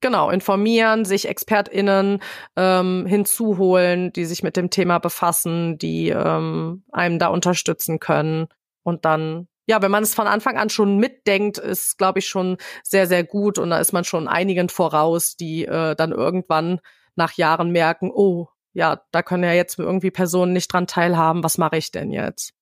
Genau, 0.00 0.30
informieren, 0.30 1.04
sich 1.04 1.28
ExpertInnen 1.28 2.20
ähm, 2.54 3.06
hinzuholen, 3.06 4.12
die 4.12 4.26
sich 4.26 4.42
mit 4.42 4.56
dem 4.56 4.68
Thema 4.68 4.98
befassen, 4.98 5.78
die 5.78 6.10
ähm, 6.10 6.84
einem 6.92 7.18
da 7.18 7.28
unterstützen 7.28 7.98
können 7.98 8.48
und 8.82 9.04
dann 9.04 9.48
ja, 9.66 9.82
wenn 9.82 9.90
man 9.90 10.02
es 10.02 10.14
von 10.14 10.26
Anfang 10.26 10.56
an 10.56 10.70
schon 10.70 10.96
mitdenkt, 10.98 11.58
ist, 11.58 11.98
glaube 11.98 12.20
ich, 12.20 12.28
schon 12.28 12.56
sehr, 12.82 13.06
sehr 13.06 13.24
gut. 13.24 13.58
Und 13.58 13.70
da 13.70 13.78
ist 13.78 13.92
man 13.92 14.04
schon 14.04 14.28
einigen 14.28 14.68
voraus, 14.68 15.36
die 15.36 15.64
äh, 15.64 15.94
dann 15.96 16.12
irgendwann 16.12 16.80
nach 17.16 17.32
Jahren 17.32 17.70
merken, 17.70 18.10
oh, 18.12 18.48
ja, 18.72 19.02
da 19.10 19.22
können 19.22 19.42
ja 19.42 19.52
jetzt 19.52 19.78
irgendwie 19.78 20.10
Personen 20.10 20.52
nicht 20.52 20.72
dran 20.72 20.86
teilhaben. 20.86 21.42
Was 21.42 21.58
mache 21.58 21.76
ich 21.78 21.90
denn 21.90 22.12
jetzt? 22.12 22.52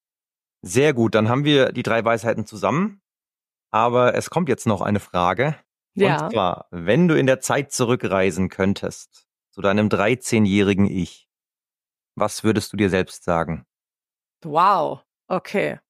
Sehr 0.62 0.95
gut, 0.95 1.14
dann 1.14 1.29
haben 1.29 1.45
wir 1.45 1.73
die 1.73 1.83
drei 1.83 2.05
Weisheiten 2.05 2.47
zusammen. 2.47 3.03
Aber 3.71 4.14
es 4.14 4.31
kommt 4.31 4.49
jetzt 4.49 4.67
noch 4.67 4.81
eine 4.81 5.01
Frage. 5.01 5.57
Ja. 5.95 6.25
Und 6.25 6.33
zwar, 6.33 6.67
wenn 6.71 7.09
du 7.09 7.19
in 7.19 7.27
der 7.27 7.40
Zeit 7.40 7.73
zurückreisen 7.73 8.49
könntest, 8.49 9.27
zu 9.51 9.61
deinem 9.61 9.88
13-jährigen 9.88 10.87
Ich, 10.87 11.29
was 12.14 12.45
würdest 12.45 12.73
du 12.73 12.77
dir 12.77 12.90
selbst 12.90 13.25
sagen? 13.25 13.67
Wow, 14.43 15.03
okay. 15.27 15.81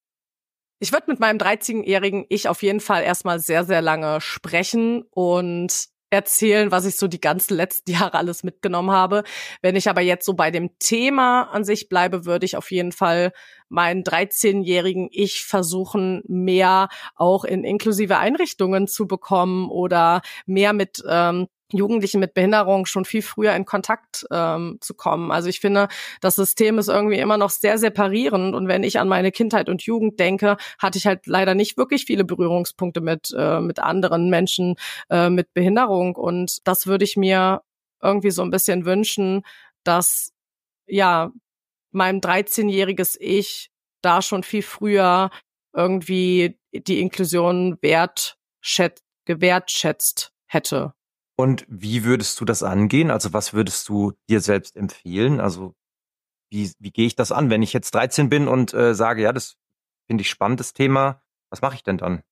Ich 0.80 0.92
würde 0.92 1.04
mit 1.08 1.20
meinem 1.20 1.38
13-jährigen 1.38 2.26
Ich 2.28 2.48
auf 2.48 2.62
jeden 2.62 2.80
Fall 2.80 3.02
erstmal 3.04 3.38
sehr, 3.38 3.64
sehr 3.64 3.80
lange 3.80 4.20
sprechen 4.20 5.02
und 5.10 5.88
erzählen, 6.14 6.70
was 6.70 6.87
ich 6.87 6.96
so 6.96 7.08
die 7.08 7.20
ganzen 7.20 7.56
letzten 7.56 7.90
Jahre 7.92 8.14
alles 8.14 8.42
mitgenommen 8.42 8.90
habe. 8.90 9.24
Wenn 9.62 9.76
ich 9.76 9.88
aber 9.88 10.00
jetzt 10.00 10.24
so 10.24 10.34
bei 10.34 10.50
dem 10.50 10.78
Thema 10.78 11.42
an 11.52 11.64
sich 11.64 11.88
bleibe, 11.88 12.24
würde 12.24 12.46
ich 12.46 12.56
auf 12.56 12.70
jeden 12.70 12.92
Fall 12.92 13.32
meinen 13.68 14.04
13-jährigen 14.04 15.08
Ich 15.10 15.44
versuchen, 15.44 16.22
mehr 16.28 16.88
auch 17.16 17.44
in 17.44 17.64
inklusive 17.64 18.18
Einrichtungen 18.18 18.87
zu 18.87 19.06
bekommen 19.06 19.68
oder 19.68 20.22
mehr 20.46 20.72
mit 20.72 21.02
ähm, 21.08 21.48
Jugendlichen 21.76 22.20
mit 22.20 22.34
Behinderung 22.34 22.87
schon 22.87 23.04
viel 23.04 23.22
früher 23.22 23.54
in 23.54 23.64
Kontakt 23.64 24.26
ähm, 24.30 24.78
zu 24.80 24.94
kommen. 24.94 25.30
Also 25.30 25.48
ich 25.48 25.60
finde, 25.60 25.88
das 26.20 26.37
System 26.37 26.78
ist 26.78 26.88
irgendwie 26.88 27.18
immer 27.18 27.37
noch 27.37 27.50
sehr 27.50 27.78
separierend. 27.78 28.54
Und 28.54 28.68
wenn 28.68 28.82
ich 28.82 28.98
an 28.98 29.08
meine 29.08 29.32
Kindheit 29.32 29.68
und 29.68 29.82
Jugend 29.82 30.18
denke, 30.20 30.56
hatte 30.78 30.98
ich 30.98 31.06
halt 31.06 31.26
leider 31.26 31.54
nicht 31.54 31.76
wirklich 31.76 32.04
viele 32.04 32.24
Berührungspunkte 32.24 33.00
mit, 33.00 33.34
äh, 33.37 33.60
mit 33.60 33.78
anderen 33.78 34.30
Menschen 34.30 34.76
äh, 35.10 35.30
mit 35.30 35.52
Behinderung. 35.54 36.16
Und 36.16 36.66
das 36.66 36.87
würde 36.87 37.04
ich 37.04 37.16
mir 37.16 37.62
irgendwie 38.02 38.30
so 38.30 38.42
ein 38.42 38.50
bisschen 38.50 38.84
wünschen, 38.84 39.42
dass 39.84 40.32
ja 40.87 41.32
meinem 41.90 42.20
13-jähriges 42.20 43.16
Ich 43.18 43.70
da 44.02 44.20
schon 44.20 44.42
viel 44.42 44.62
früher 44.62 45.30
irgendwie 45.74 46.58
die 46.72 47.00
Inklusion 47.00 47.78
wertschätzt, 47.80 49.04
gewertschätzt 49.24 50.32
hätte. 50.46 50.94
Und 51.36 51.66
wie 51.68 52.04
würdest 52.04 52.40
du 52.40 52.44
das 52.44 52.62
angehen? 52.62 53.10
Also 53.10 53.32
was 53.32 53.52
würdest 53.52 53.88
du 53.88 54.12
dir 54.28 54.40
selbst 54.40 54.76
empfehlen? 54.76 55.40
Also 55.40 55.74
wie, 56.50 56.72
wie 56.78 56.90
gehe 56.92 57.06
ich 57.06 57.16
das 57.16 57.32
an, 57.32 57.50
wenn 57.50 57.62
ich 57.62 57.72
jetzt 57.72 57.94
13 57.94 58.28
bin 58.28 58.46
und 58.48 58.72
äh, 58.74 58.94
sage, 58.94 59.22
ja, 59.22 59.32
das 59.32 59.56
finde 60.06 60.22
ich 60.22 60.30
spannendes 60.30 60.72
Thema. 60.72 61.22
Was 61.50 61.62
mache 61.62 61.74
ich 61.74 61.82
denn 61.82 61.98
dann? 61.98 62.22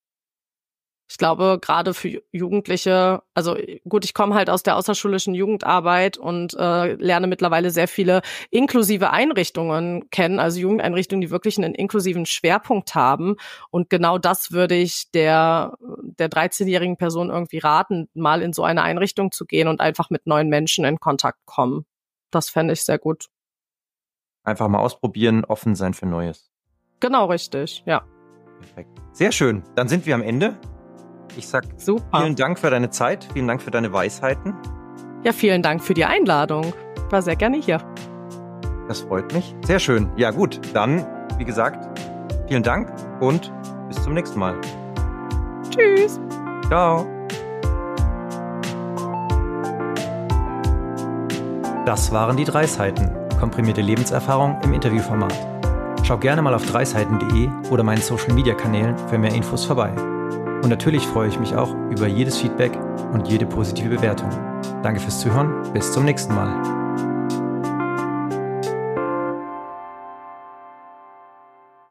Ich 1.12 1.18
glaube, 1.18 1.58
gerade 1.60 1.92
für 1.92 2.22
Jugendliche, 2.32 3.22
also 3.34 3.54
gut, 3.86 4.06
ich 4.06 4.14
komme 4.14 4.34
halt 4.34 4.48
aus 4.48 4.62
der 4.62 4.78
außerschulischen 4.78 5.34
Jugendarbeit 5.34 6.16
und 6.16 6.54
äh, 6.54 6.94
lerne 6.94 7.26
mittlerweile 7.26 7.70
sehr 7.70 7.86
viele 7.86 8.22
inklusive 8.50 9.10
Einrichtungen 9.10 10.08
kennen, 10.08 10.38
also 10.38 10.58
Jugendeinrichtungen, 10.58 11.20
die 11.20 11.30
wirklich 11.30 11.58
einen 11.58 11.74
inklusiven 11.74 12.24
Schwerpunkt 12.24 12.94
haben. 12.94 13.36
Und 13.68 13.90
genau 13.90 14.16
das 14.16 14.52
würde 14.52 14.74
ich 14.74 15.10
der, 15.10 15.76
der 16.00 16.30
13-jährigen 16.30 16.96
Person 16.96 17.28
irgendwie 17.28 17.58
raten, 17.58 18.08
mal 18.14 18.40
in 18.40 18.54
so 18.54 18.64
eine 18.64 18.82
Einrichtung 18.82 19.32
zu 19.32 19.44
gehen 19.44 19.68
und 19.68 19.82
einfach 19.82 20.08
mit 20.08 20.26
neuen 20.26 20.48
Menschen 20.48 20.86
in 20.86 20.98
Kontakt 20.98 21.40
kommen. 21.44 21.84
Das 22.30 22.48
fände 22.48 22.72
ich 22.72 22.86
sehr 22.86 22.98
gut. 22.98 23.26
Einfach 24.44 24.68
mal 24.68 24.78
ausprobieren, 24.78 25.44
offen 25.44 25.74
sein 25.74 25.92
für 25.92 26.06
Neues. 26.06 26.50
Genau, 27.00 27.26
richtig, 27.26 27.82
ja. 27.84 28.02
Perfekt. 28.60 28.98
Sehr 29.12 29.30
schön. 29.30 29.62
Dann 29.74 29.88
sind 29.88 30.06
wir 30.06 30.14
am 30.14 30.22
Ende. 30.22 30.56
Ich 31.36 31.48
sag 31.48 31.64
Super. 31.76 32.20
vielen 32.20 32.36
Dank 32.36 32.58
für 32.58 32.70
deine 32.70 32.90
Zeit, 32.90 33.28
vielen 33.32 33.48
Dank 33.48 33.62
für 33.62 33.70
deine 33.70 33.92
Weisheiten. 33.92 34.54
Ja, 35.24 35.32
vielen 35.32 35.62
Dank 35.62 35.82
für 35.82 35.94
die 35.94 36.04
Einladung. 36.04 36.72
Ich 36.96 37.12
war 37.12 37.22
sehr 37.22 37.36
gerne 37.36 37.58
hier. 37.58 37.78
Das 38.88 39.00
freut 39.00 39.32
mich. 39.32 39.54
Sehr 39.64 39.78
schön. 39.78 40.10
Ja, 40.16 40.30
gut. 40.30 40.60
Dann, 40.74 41.06
wie 41.38 41.44
gesagt, 41.44 42.00
vielen 42.48 42.62
Dank 42.62 42.92
und 43.20 43.52
bis 43.88 44.02
zum 44.02 44.14
nächsten 44.14 44.38
Mal. 44.38 44.56
Tschüss. 45.70 46.20
Ciao. 46.66 47.06
Das 51.86 52.12
waren 52.12 52.36
die 52.36 52.44
Dreisheiten. 52.44 53.10
Komprimierte 53.38 53.80
Lebenserfahrung 53.80 54.58
im 54.62 54.72
Interviewformat. 54.72 55.34
Schau 56.04 56.18
gerne 56.18 56.42
mal 56.42 56.54
auf 56.54 56.66
dreisheiten.de 56.66 57.48
oder 57.70 57.82
meinen 57.82 58.02
Social 58.02 58.34
Media 58.34 58.54
Kanälen 58.54 58.96
für 59.08 59.18
mehr 59.18 59.34
Infos 59.34 59.64
vorbei. 59.64 59.92
Und 60.62 60.68
natürlich 60.68 61.06
freue 61.06 61.28
ich 61.28 61.38
mich 61.38 61.54
auch 61.54 61.74
über 61.90 62.06
jedes 62.06 62.38
Feedback 62.38 62.72
und 63.12 63.28
jede 63.28 63.46
positive 63.46 63.96
Bewertung. 63.96 64.30
Danke 64.82 65.00
fürs 65.00 65.20
Zuhören. 65.20 65.72
Bis 65.72 65.92
zum 65.92 66.04
nächsten 66.04 66.34
Mal. 66.34 66.81